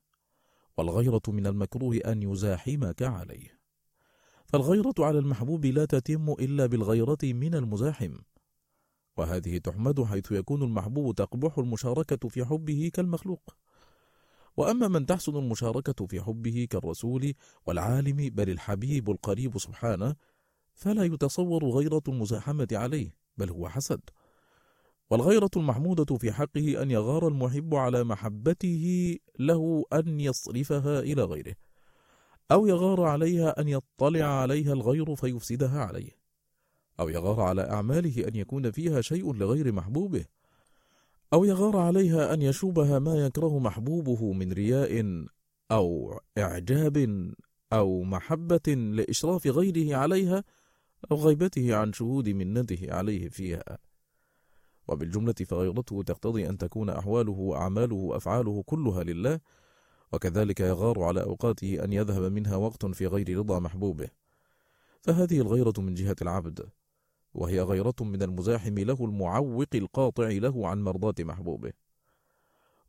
والغيرة 0.78 1.22
من 1.28 1.47
المكروه 1.47 1.95
أن 1.95 2.24
يزاحمك 2.24 3.01
عليه. 3.01 3.60
فالغيرة 4.45 4.93
على 4.99 5.20
المحبوب 5.20 5.66
لا 5.66 5.86
تتم 5.86 6.32
إلا 6.32 6.66
بالغيرة 6.66 7.18
من 7.24 7.55
المزاحم 7.55 8.18
وهذه 9.18 9.57
تحمد 9.57 10.03
حيث 10.03 10.32
يكون 10.32 10.64
المحبوب 10.64 11.16
تقبح 11.16 11.57
المشاركة 11.57 12.28
في 12.30 12.45
حبه 12.45 12.91
كالمخلوق. 12.93 13.55
وأما 14.57 14.88
من 14.88 15.05
تحسن 15.05 15.36
المشاركة 15.36 16.05
في 16.05 16.22
حبه 16.22 16.68
كالرسول 16.70 17.34
والعالم 17.66 18.30
بل 18.30 18.49
الحبيب 18.49 19.10
القريب 19.10 19.57
سبحانه 19.57 20.16
فلا 20.80 21.04
يتصور 21.04 21.66
غيرة 21.66 22.02
المزاحمة 22.08 22.68
عليه 22.72 23.16
بل 23.38 23.50
هو 23.50 23.70
حسد. 23.70 24.02
والغيرة 25.10 25.50
المحمودة 25.58 26.16
في 26.16 26.32
حقه 26.32 26.82
أن 26.82 26.92
يغار 26.92 27.28
المحب 27.28 27.76
على 27.76 28.04
محبته 28.04 29.18
له 29.40 29.84
أن 29.94 30.20
يصرفها 30.20 31.00
إلى 31.00 31.24
غيره 31.24 31.56
أو 32.52 32.68
يغار 32.68 33.04
عليها 33.04 33.62
أن 33.62 33.68
يطلع 33.68 34.26
عليها 34.26 34.74
الغير 34.74 35.16
فيفسدها 35.16 35.84
عليه 35.84 36.12
أو 37.00 37.10
يغار 37.10 37.42
على 37.42 37.62
أعماله 37.62 38.28
أن 38.28 38.36
يكون 38.36 38.72
فيها 38.72 39.02
شيء 39.02 39.34
لغير 39.34 39.72
محبوبه 39.72 40.26
أو 41.34 41.44
يغار 41.46 41.78
عليها 41.78 42.34
أن 42.34 42.42
يشوبها 42.42 43.00
ما 43.00 43.26
يكره 43.26 43.60
محبوبه 43.60 44.34
من 44.34 44.52
رياء 44.54 45.26
أو 45.72 46.20
إعجاب 46.38 47.32
أو 47.74 48.04
محبة 48.04 48.74
لإشراف 48.74 49.48
غيره 49.48 49.98
عليها 49.98 50.44
أو 51.12 51.18
غيبته 51.18 51.76
عن 51.76 51.93
شهود 51.93 52.30
منته 52.30 52.88
عليه 52.89 53.30
فيها. 53.30 53.78
وبالجملة 54.88 55.34
فغيرته 55.34 56.04
تقتضي 56.04 56.50
أن 56.50 56.58
تكون 56.58 56.89
أحواله 56.89 57.32
وأعماله 57.32 57.95
وأفعاله 57.95 58.64
كلها 58.66 59.04
لله 59.04 59.39
وكذلك 60.14 60.60
يغار 60.60 61.04
على 61.04 61.24
أوقاته 61.24 61.84
أن 61.84 61.93
يذهب 61.93 62.32
منها 62.32 62.56
وقت 62.56 62.86
في 62.86 63.08
غير 63.08 63.38
رضا 63.38 63.60
محبوبه. 63.60 64.10
فهذه 65.02 65.41
الغيرة 65.41 65.74
من 65.78 65.93
جهة 65.93 66.16
العبد 66.22 66.70
وهي 67.34 67.62
غيرة 67.62 67.95
من 68.02 68.24
المزاحم 68.24 68.80
له 68.80 69.06
المعوق 69.06 69.68
القاطع 69.76 70.28
له 70.28 70.68
عن 70.68 70.84
مرضاة 70.84 71.16
محبوبه. 71.20 71.74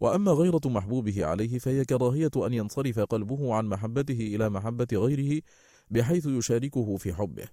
وأما 0.00 0.32
غيرة 0.32 0.60
محبوبه 0.64 1.24
عليه 1.24 1.58
فهي 1.58 1.84
كراهية 1.84 2.30
أن 2.36 2.52
ينصرف 2.52 3.00
قلبه 3.00 3.54
عن 3.54 3.66
محبته 3.66 4.20
إلى 4.34 4.48
محبة 4.48 4.88
غيره 4.92 5.42
بحيث 5.90 6.26
يشاركه 6.26 6.96
في 6.96 7.14
حبه. 7.14 7.48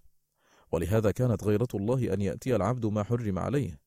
ولهذا 0.72 1.11
كانت 1.11 1.43
غيرة 1.43 1.68
الله 1.76 2.13
أن 2.13 2.22
يأتي 2.22 2.55
العبد 2.55 2.86
ما 2.86 3.03
حرم 3.03 3.39
عليه 3.39 3.80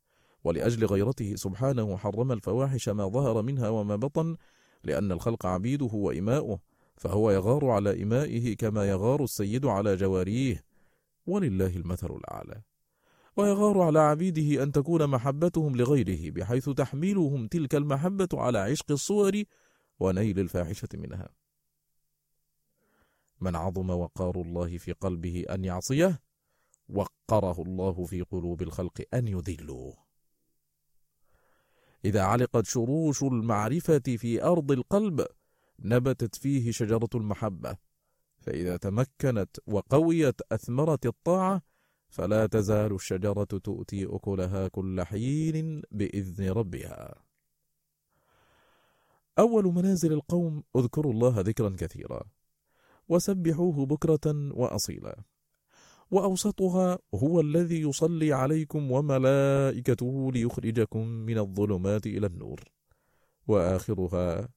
ولأجل 0.44 0.86
غيرته 0.86 1.34
سبحانه 1.36 1.96
حرم 1.96 2.32
الفواحش 2.32 2.88
ما 2.88 3.08
ظهر 3.08 3.42
منها 3.42 3.68
وما 3.68 3.96
بطن 3.96 4.36
لأن 4.84 5.12
الخلق 5.12 5.46
عبيده 5.46 5.90
وإماؤه 5.92 6.60
فهو 6.96 7.30
يغار 7.30 7.70
على 7.70 8.02
إمائه 8.02 8.56
كما 8.56 8.88
يغار 8.88 9.24
السيد 9.24 9.66
على 9.66 9.96
جواريه 9.96 10.64
ولله 11.26 11.76
المثل 11.76 12.06
الأعلى. 12.06 12.62
ويغار 13.36 13.80
على 13.80 13.98
عبيده 13.98 14.62
أن 14.62 14.72
تكون 14.72 15.06
محبتهم 15.06 15.76
لغيره 15.76 16.30
بحيث 16.30 16.68
تحملهم 16.68 17.46
تلك 17.46 17.74
المحبة 17.74 18.28
على 18.32 18.58
عشق 18.58 18.90
الصور 18.90 19.42
ونيل 20.00 20.38
الفاحشة 20.38 20.88
منها. 20.94 21.28
من 23.40 23.56
عظم 23.56 23.90
وقار 23.90 24.40
الله 24.40 24.78
في 24.78 24.92
قلبه 24.92 25.44
أن 25.50 25.64
يعصيه 25.64 26.20
وقره 26.94 27.62
الله 27.62 28.04
في 28.04 28.22
قلوب 28.22 28.62
الخلق 28.62 29.02
أن 29.14 29.28
يذلوه. 29.28 29.96
إذا 32.04 32.22
علقت 32.22 32.66
شروش 32.66 33.22
المعرفة 33.22 33.98
في 33.98 34.44
أرض 34.44 34.72
القلب 34.72 35.26
نبتت 35.78 36.36
فيه 36.36 36.70
شجرة 36.70 37.08
المحبة. 37.14 37.76
فإذا 38.40 38.76
تمكنت 38.76 39.56
وقويت 39.66 40.40
أثمرت 40.52 41.06
الطاعة 41.06 41.62
فلا 42.08 42.46
تزال 42.46 42.94
الشجرة 42.94 43.44
تؤتي 43.44 44.06
أكلها 44.06 44.68
كل 44.68 45.02
حين 45.02 45.82
بإذن 45.90 46.48
ربها. 46.48 47.14
أول 49.38 49.64
منازل 49.64 50.12
القوم 50.12 50.62
اذكروا 50.76 51.12
الله 51.12 51.40
ذكرا 51.40 51.76
كثيرا. 51.78 52.22
وسبحوه 53.08 53.86
بكرة 53.86 54.54
وأصيلا. 54.54 55.22
وأوسطها 56.10 56.98
هو 57.14 57.40
الذي 57.40 57.80
يصلي 57.80 58.32
عليكم 58.32 58.90
وملائكته 58.90 60.32
ليخرجكم 60.32 61.06
من 61.06 61.38
الظلمات 61.38 62.06
إلى 62.06 62.26
النور. 62.26 62.64
وآخرها 63.46 64.48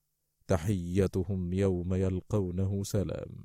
تحيتهم 0.46 1.52
يوم 1.52 1.94
يلقونه 1.94 2.82
سلام. 2.82 3.44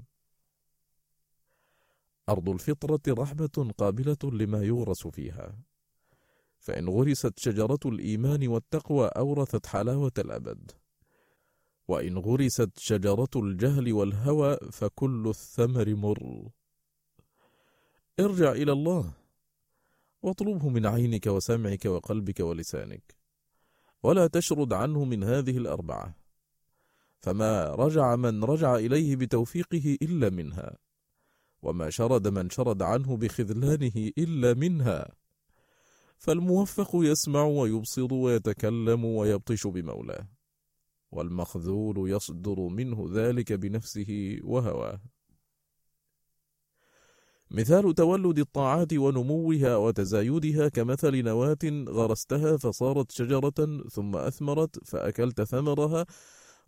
أرض 2.29 2.49
الفطرة 2.49 3.01
رحمة 3.09 3.73
قابلة 3.77 4.17
لما 4.23 4.63
يغرس 4.63 5.07
فيها. 5.07 5.59
فإن 6.57 6.89
غرست 6.89 7.39
شجرة 7.39 7.79
الإيمان 7.85 8.47
والتقوى 8.47 9.07
أورثت 9.07 9.65
حلاوة 9.65 10.11
الأبد. 10.17 10.71
وإن 11.87 12.17
غرست 12.17 12.69
شجرة 12.77 13.29
الجهل 13.35 13.93
والهوى 13.93 14.57
فكل 14.71 15.27
الثمر 15.27 15.95
مر. 15.95 16.49
ارجع 18.19 18.51
إلى 18.51 18.71
الله. 18.71 19.11
واطلبه 20.21 20.69
من 20.69 20.85
عينك 20.85 21.27
وسمعك 21.27 21.85
وقلبك 21.85 22.39
ولسانك. 22.39 23.15
ولا 24.03 24.27
تشرد 24.27 24.73
عنه 24.73 25.05
من 25.05 25.23
هذه 25.23 25.57
الأربعة. 25.57 26.15
فما 27.19 27.75
رجع 27.75 28.15
من 28.15 28.43
رجع 28.43 28.75
إليه 28.75 29.15
بتوفيقه 29.15 29.97
إلا 30.01 30.29
منها. 30.29 30.77
وما 31.61 31.89
شرد 31.89 32.27
من 32.27 32.49
شرد 32.49 32.81
عنه 32.81 33.17
بخذلانه 33.17 34.11
إلا 34.17 34.53
منها. 34.53 35.11
فالموفق 36.17 36.89
يسمع 36.93 37.43
ويبصر 37.43 38.13
ويتكلم 38.13 39.05
ويبطش 39.05 39.67
بمولاه. 39.67 40.27
والمخذول 41.11 42.11
يصدر 42.11 42.59
منه 42.59 43.09
ذلك 43.13 43.53
بنفسه 43.53 44.39
وهواه. 44.43 45.01
مثال 47.51 47.95
تولد 47.95 48.39
الطاعات 48.39 48.93
ونموها 48.93 49.75
وتزايدها 49.75 50.69
كمثل 50.69 51.23
نواة 51.23 51.85
غرستها 51.89 52.57
فصارت 52.57 53.11
شجرة 53.11 53.87
ثم 53.89 54.15
أثمرت 54.15 54.83
فأكلت 54.85 55.41
ثمرها 55.41 56.05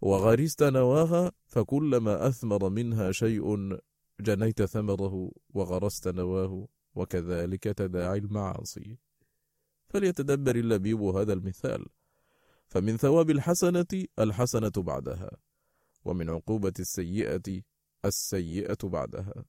وغرست 0.02 0.64
نواها 0.64 1.32
فكلما 1.48 2.28
أثمر 2.28 2.70
منها 2.70 3.12
شيء 3.12 3.78
جنيت 4.20 4.64
ثمره 4.64 5.32
وغرست 5.50 6.08
نواه 6.08 6.68
وكذلك 6.96 7.64
تداعي 7.64 8.18
المعاصي. 8.18 8.98
فليتدبر 9.90 10.56
اللبيب 10.56 11.02
هذا 11.02 11.34
المثال. 11.34 11.86
فمن 12.68 12.98
ثواب 12.98 13.30
الحسنة 13.30 14.06
الحسنة 14.20 14.72
بعدها 14.78 15.32
ومن 16.06 16.30
عقوبة 16.30 16.74
السيئة 16.80 17.62
السيئة 18.06 18.78
بعدها. 18.84 19.46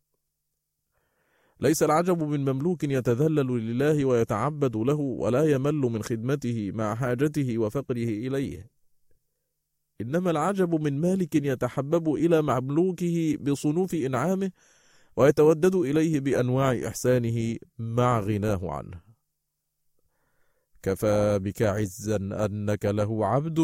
ليس 1.63 1.83
العجب 1.83 2.23
من 2.23 2.45
مملوك 2.45 2.85
يتذلل 2.85 3.47
لله 3.47 4.05
ويتعبد 4.05 4.77
له 4.77 4.95
ولا 4.95 5.45
يمل 5.45 5.75
من 5.75 6.03
خدمته 6.03 6.71
مع 6.75 6.95
حاجته 6.95 7.59
وفقره 7.59 8.09
إليه. 8.27 8.71
إنما 10.01 10.31
العجب 10.31 10.75
من 10.75 11.01
مالك 11.01 11.35
يتحبب 11.35 12.15
إلى 12.15 12.43
مملوكه 12.43 13.37
بصنوف 13.41 13.95
إنعامه 13.95 14.51
ويتودد 15.17 15.75
إليه 15.75 16.21
بأنواع 16.21 16.81
إحسانه 16.87 17.57
مع 17.79 18.21
غناه 18.21 18.71
عنه. 18.71 19.01
كفى 20.83 21.39
بك 21.39 21.63
عزا 21.63 22.17
أنك 22.17 22.85
له 22.85 23.27
عبد 23.27 23.59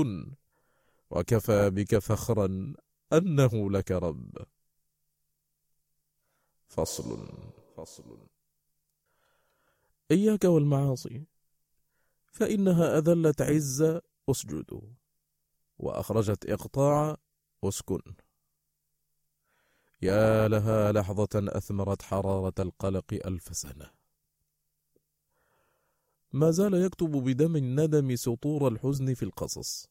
وكفى 1.11 1.71
بك 1.71 1.99
فخرا 1.99 2.73
أنه 3.13 3.71
لك 3.71 3.91
رب. 3.91 4.37
فصل. 6.69 7.29
فصل. 7.79 8.19
إياك 10.11 10.45
والمعاصي 10.45 11.27
فإنها 12.27 12.99
أذلت 12.99 13.43
عز 13.43 14.01
أسجد 14.31 14.95
وأخرجت 15.79 16.51
إقطاع 16.51 17.17
أسكن. 17.65 18.03
يا 20.03 20.49
لها 20.49 20.93
لحظة 20.93 21.29
أثمرت 21.35 22.03
حرارة 22.03 22.55
القلق 22.59 23.21
ألف 23.27 23.57
سنة. 23.57 23.91
ما 26.33 26.51
زال 26.51 26.75
يكتب 26.75 27.11
بدم 27.11 27.57
الندم 27.57 28.17
سطور 28.17 28.69
الحزن 28.69 29.15
في 29.15 29.23
القصص 29.23 29.89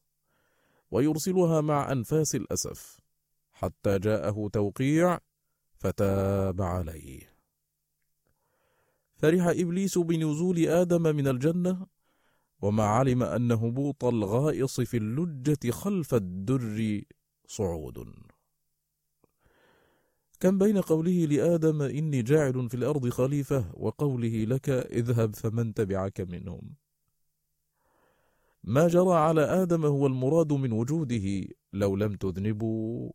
ويرسلها 0.91 1.61
مع 1.61 1.91
أنفاس 1.91 2.35
الأسف 2.35 2.99
حتى 3.51 3.99
جاءه 3.99 4.49
توقيع 4.53 5.19
فتاب 5.75 6.61
عليه. 6.61 7.36
فرح 9.17 9.47
إبليس 9.47 9.97
بنزول 9.97 10.67
آدم 10.67 11.01
من 11.01 11.27
الجنة 11.27 11.87
وما 12.61 12.83
علم 12.83 13.23
أن 13.23 13.51
هبوط 13.51 14.05
الغائص 14.05 14.81
في 14.81 14.97
اللجة 14.97 15.71
خلف 15.71 16.15
الدر 16.15 17.01
صعود. 17.47 18.13
كم 20.39 20.57
بين 20.57 20.81
قوله 20.81 21.25
لآدم 21.25 21.81
إني 21.81 22.21
جاعل 22.21 22.69
في 22.69 22.75
الأرض 22.75 23.09
خليفة 23.09 23.71
وقوله 23.73 24.45
لك 24.45 24.69
اذهب 24.69 25.35
فمن 25.35 25.73
تبعك 25.73 26.21
منهم. 26.21 26.75
ما 28.63 28.87
جرى 28.87 29.13
على 29.13 29.41
آدم 29.41 29.85
هو 29.85 30.07
المراد 30.07 30.53
من 30.53 30.71
وجوده 30.71 31.47
لو 31.73 31.95
لم 31.95 32.13
تذنبوا. 32.13 33.11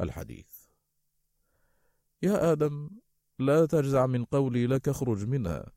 الحديث. 0.00 0.48
يا 2.22 2.52
آدم 2.52 2.90
لا 3.38 3.66
تجزع 3.66 4.06
من 4.06 4.24
قولي 4.24 4.66
لك 4.66 4.88
اخرج 4.88 5.24
منها. 5.24 5.72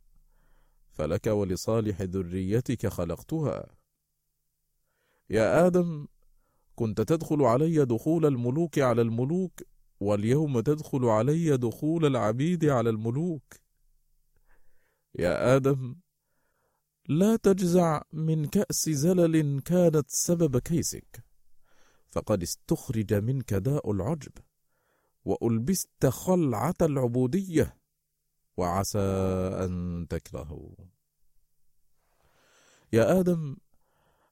فلك 0.91 1.27
ولصالح 1.27 2.01
ذريتك 2.01 2.87
خلقتها. 2.87 3.75
يا 5.29 5.67
آدم 5.67 6.07
كنت 6.75 7.01
تدخل 7.01 7.41
علي 7.41 7.85
دخول 7.85 8.25
الملوك 8.25 8.79
على 8.79 9.01
الملوك 9.01 9.63
واليوم 9.99 10.59
تدخل 10.59 11.05
علي 11.05 11.57
دخول 11.57 12.05
العبيد 12.05 12.65
على 12.65 12.89
الملوك. 12.89 13.53
يا 15.15 15.55
آدم 15.55 15.95
لا 17.09 17.35
تجزع 17.35 18.01
من 18.13 18.45
كأس 18.45 18.89
زلل 18.89 19.61
كانت 19.61 20.05
سبب 20.07 20.57
كيسك 20.57 21.23
فقد 22.09 22.41
استخرج 22.41 23.13
منك 23.13 23.53
داء 23.53 23.91
العجب. 23.91 24.31
وألبست 25.25 26.05
خلعة 26.05 26.75
العبودية 26.81 27.77
وعسى 28.57 28.99
أن 29.63 30.05
تكرهوا. 30.09 30.71
يا 32.93 33.19
آدم 33.19 33.57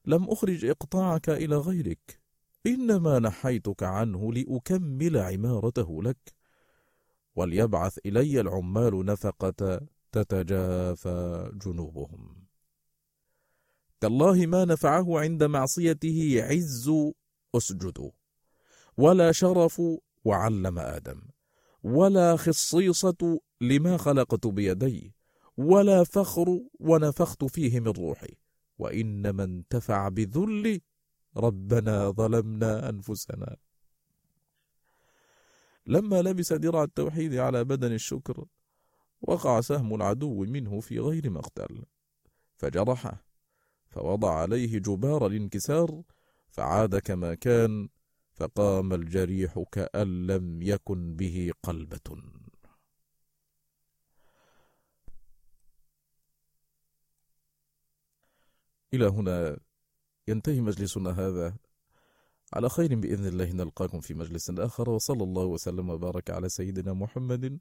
لم 0.04 0.24
أخرج 0.30 0.64
إقطاعك 0.64 1.28
إلى 1.28 1.56
غيرك 1.56 2.20
إنما 2.66 3.18
نحيتك 3.18 3.82
عنه 3.82 4.32
لأكمل 4.32 5.16
عمارته 5.16 6.02
لك. 6.02 6.34
وليبعث 7.36 7.98
إلي 8.06 8.40
العمال 8.40 9.04
نفقة 9.04 9.80
تتجافى 10.12 11.50
جنوبهم. 11.54 12.46
تالله 14.00 14.46
ما 14.46 14.64
نفعه 14.64 15.20
عند 15.20 15.44
معصيته 15.44 16.38
عز 16.42 16.90
أسجد. 17.54 18.12
ولا 18.96 19.32
شرف 19.32 19.82
وعلم 20.24 20.78
آدم. 20.78 21.20
ولا 21.82 22.36
خصيصة 22.36 23.40
لما 23.60 23.96
خلقت 23.96 24.46
بيدي 24.46 25.14
ولا 25.56 26.04
فخر 26.04 26.60
ونفخت 26.80 27.44
فيه 27.44 27.80
من 27.80 27.88
روحي. 27.88 28.34
وإنما 28.78 29.44
انتفع 29.44 30.08
بذل 30.08 30.80
ربنا 31.36 32.10
ظلمنا 32.10 32.88
أنفسنا. 32.88 33.56
لما 35.86 36.22
لبس 36.22 36.52
درع 36.52 36.82
التوحيد 36.82 37.34
على 37.34 37.64
بدن 37.64 37.92
الشكر 37.92 38.44
وقع 39.20 39.60
سهم 39.60 39.94
العدو 39.94 40.44
منه 40.44 40.80
في 40.80 40.98
غير 41.00 41.30
مقتل. 41.30 41.84
فجرحه 42.56 43.24
فوضع 43.88 44.34
عليه 44.34 44.78
جبار 44.78 45.26
الانكسار 45.26 46.02
فعاد 46.48 46.98
كما 46.98 47.34
كان 47.34 47.88
فقام 48.38 48.92
الجريح 48.92 49.64
كأن 49.72 50.26
لم 50.26 50.62
يكن 50.62 51.16
به 51.16 51.52
قلبة. 51.62 52.08
إلى 58.94 59.06
هنا 59.06 59.58
ينتهي 60.28 60.60
مجلسنا 60.60 61.10
هذا. 61.10 61.56
على 62.52 62.68
خير 62.68 62.94
بإذن 62.94 63.26
الله 63.26 63.52
نلقاكم 63.52 64.00
في 64.00 64.14
مجلس 64.14 64.50
آخر 64.50 64.90
وصلى 64.90 65.22
الله 65.24 65.44
وسلم 65.44 65.90
وبارك 65.90 66.30
على 66.30 66.48
سيدنا 66.48 66.92
محمد 66.92 67.58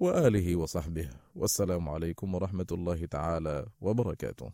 وآله 0.00 0.56
وصحبه. 0.56 1.10
والسلام 1.34 1.88
عليكم 1.88 2.34
ورحمة 2.34 2.66
الله 2.72 3.06
تعالى 3.06 3.66
وبركاته. 3.80 4.52